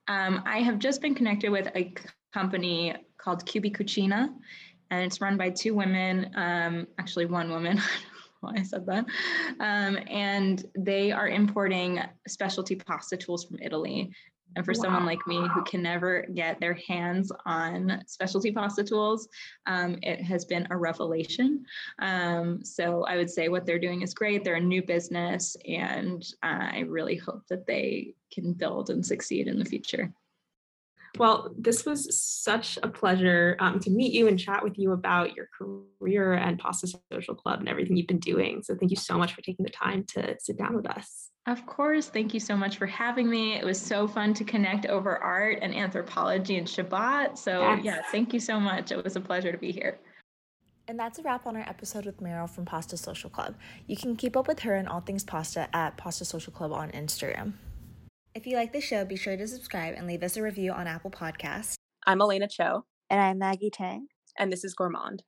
Um, 0.07 0.43
I 0.47 0.59
have 0.59 0.79
just 0.79 1.01
been 1.01 1.15
connected 1.15 1.51
with 1.51 1.69
a 1.75 1.93
company 2.33 2.95
called 3.17 3.45
Cubi 3.45 3.71
Cucina, 3.71 4.29
and 4.91 5.05
it's 5.05 5.21
run 5.21 5.37
by 5.37 5.51
two 5.51 5.75
women, 5.75 6.31
um, 6.35 6.87
actually 6.99 7.27
one 7.27 7.51
woman. 7.51 7.81
why 8.41 8.55
I 8.57 8.63
said 8.63 8.87
that. 8.87 9.05
Um, 9.61 9.99
and 10.09 10.65
they 10.77 11.13
are 11.13 11.29
importing 11.29 12.01
specialty 12.27 12.77
pasta 12.77 13.17
tools 13.17 13.45
from 13.45 13.59
Italy. 13.61 14.13
And 14.57 14.65
for 14.65 14.73
wow. 14.73 14.83
someone 14.83 15.07
like 15.07 15.27
me 15.27 15.47
who 15.53 15.63
can 15.65 15.83
never 15.83 16.23
get 16.35 16.59
their 16.59 16.75
hands 16.75 17.31
on 17.45 18.03
specialty 18.07 18.51
pasta 18.51 18.83
tools, 18.83 19.29
um, 19.67 19.99
it 20.03 20.23
has 20.23 20.47
been 20.47 20.67
a 20.71 20.77
revelation. 20.77 21.65
Um, 21.99 22.65
so 22.65 23.05
I 23.05 23.17
would 23.17 23.31
say 23.31 23.49
what 23.49 23.67
they're 23.67 23.79
doing 23.79 24.01
is 24.03 24.15
great. 24.15 24.45
They're 24.45 24.55
a 24.55 24.61
new 24.61 24.83
business, 24.83 25.55
and 25.67 26.27
I 26.43 26.81
really 26.89 27.17
hope 27.17 27.47
that 27.49 27.67
they 27.67 28.15
can 28.33 28.55
build 28.55 28.89
and 28.89 29.05
succeed 29.05 29.49
in 29.49 29.59
the 29.59 29.67
future. 29.67 30.11
Well, 31.17 31.55
this 31.57 31.85
was 31.85 32.17
such 32.21 32.79
a 32.83 32.89
pleasure 32.89 33.57
um, 33.61 33.81
to 33.81 33.91
meet 33.91 34.13
you 34.13 34.29
and 34.29 34.39
chat 34.39 34.63
with 34.63 34.79
you 34.79 34.93
about 34.93 35.35
your 35.35 35.49
career 35.57 36.35
and 36.35 36.59
Pasta 36.59 36.89
Social 37.11 37.35
Club 37.35 37.61
and 37.61 37.69
everything 37.69 37.97
you've 37.97 38.07
been 38.07 38.19
doing. 38.19 38.63
So, 38.63 38.75
thank 38.75 38.91
you 38.91 38.97
so 38.97 39.17
much 39.17 39.35
for 39.35 39.43
taking 39.43 39.65
the 39.65 39.71
time 39.71 40.05
to 40.15 40.37
sit 40.39 40.59
down 40.59 40.75
with 40.75 40.87
us. 40.87 41.31
Of 41.47 41.65
course. 41.65 42.09
Thank 42.09 42.35
you 42.35 42.41
so 42.41 42.57
much 42.57 42.77
for 42.77 42.87
having 42.87 43.31
me. 43.31 43.55
It 43.55 43.65
was 43.65 43.81
so 43.81 44.07
fun 44.07 44.35
to 44.35 44.45
connect 44.45 44.85
over 44.85 45.17
art 45.17 45.61
and 45.63 45.75
anthropology 45.75 46.59
and 46.59 46.67
Shabbat. 46.67 47.39
So, 47.39 47.61
yes. 47.61 47.85
yeah, 47.85 48.01
thank 48.13 48.35
you 48.35 48.41
so 48.41 48.61
much. 48.61 48.93
It 48.93 49.03
was 49.03 49.17
a 49.17 49.21
pleasure 49.21 49.51
to 49.51 49.57
be 49.57 49.73
here. 49.73 49.99
And 50.89 50.99
that's 50.99 51.19
a 51.19 51.23
wrap 51.23 51.47
on 51.47 51.55
our 51.55 51.63
episode 51.69 52.07
with 52.07 52.21
Meryl 52.21 52.49
from 52.49 52.65
Pasta 52.65 52.97
Social 52.97 53.29
Club. 53.29 53.55
You 53.87 53.97
can 53.97 54.17
keep 54.17 54.37
up 54.37 54.49
with 54.49 54.61
her 54.61 54.75
and 54.75 54.89
all 54.89 55.01
things 55.01 55.23
pasta 55.23 55.69
at 55.75 55.99
Pasta 55.99 56.25
Social 56.25 56.53
Club 56.53 56.73
on 56.73 56.91
Instagram. 56.93 57.53
If 58.39 58.47
you 58.47 58.57
like 58.57 58.73
the 58.73 58.81
show, 58.81 59.05
be 59.05 59.17
sure 59.17 59.37
to 59.37 59.49
subscribe 59.49 59.95
and 59.97 60.07
leave 60.07 60.23
us 60.23 60.37
a 60.37 60.43
review 60.45 60.71
on 60.71 60.87
Apple 60.87 61.11
Podcasts. 61.11 61.75
I'm 62.07 62.21
Elena 62.21 62.47
Cho. 62.47 62.85
And 63.11 63.21
I'm 63.21 63.39
Maggie 63.39 63.69
Tang. 63.69 64.07
And 64.39 64.53
this 64.53 64.63
is 64.63 64.77
Gourmand. 64.77 65.25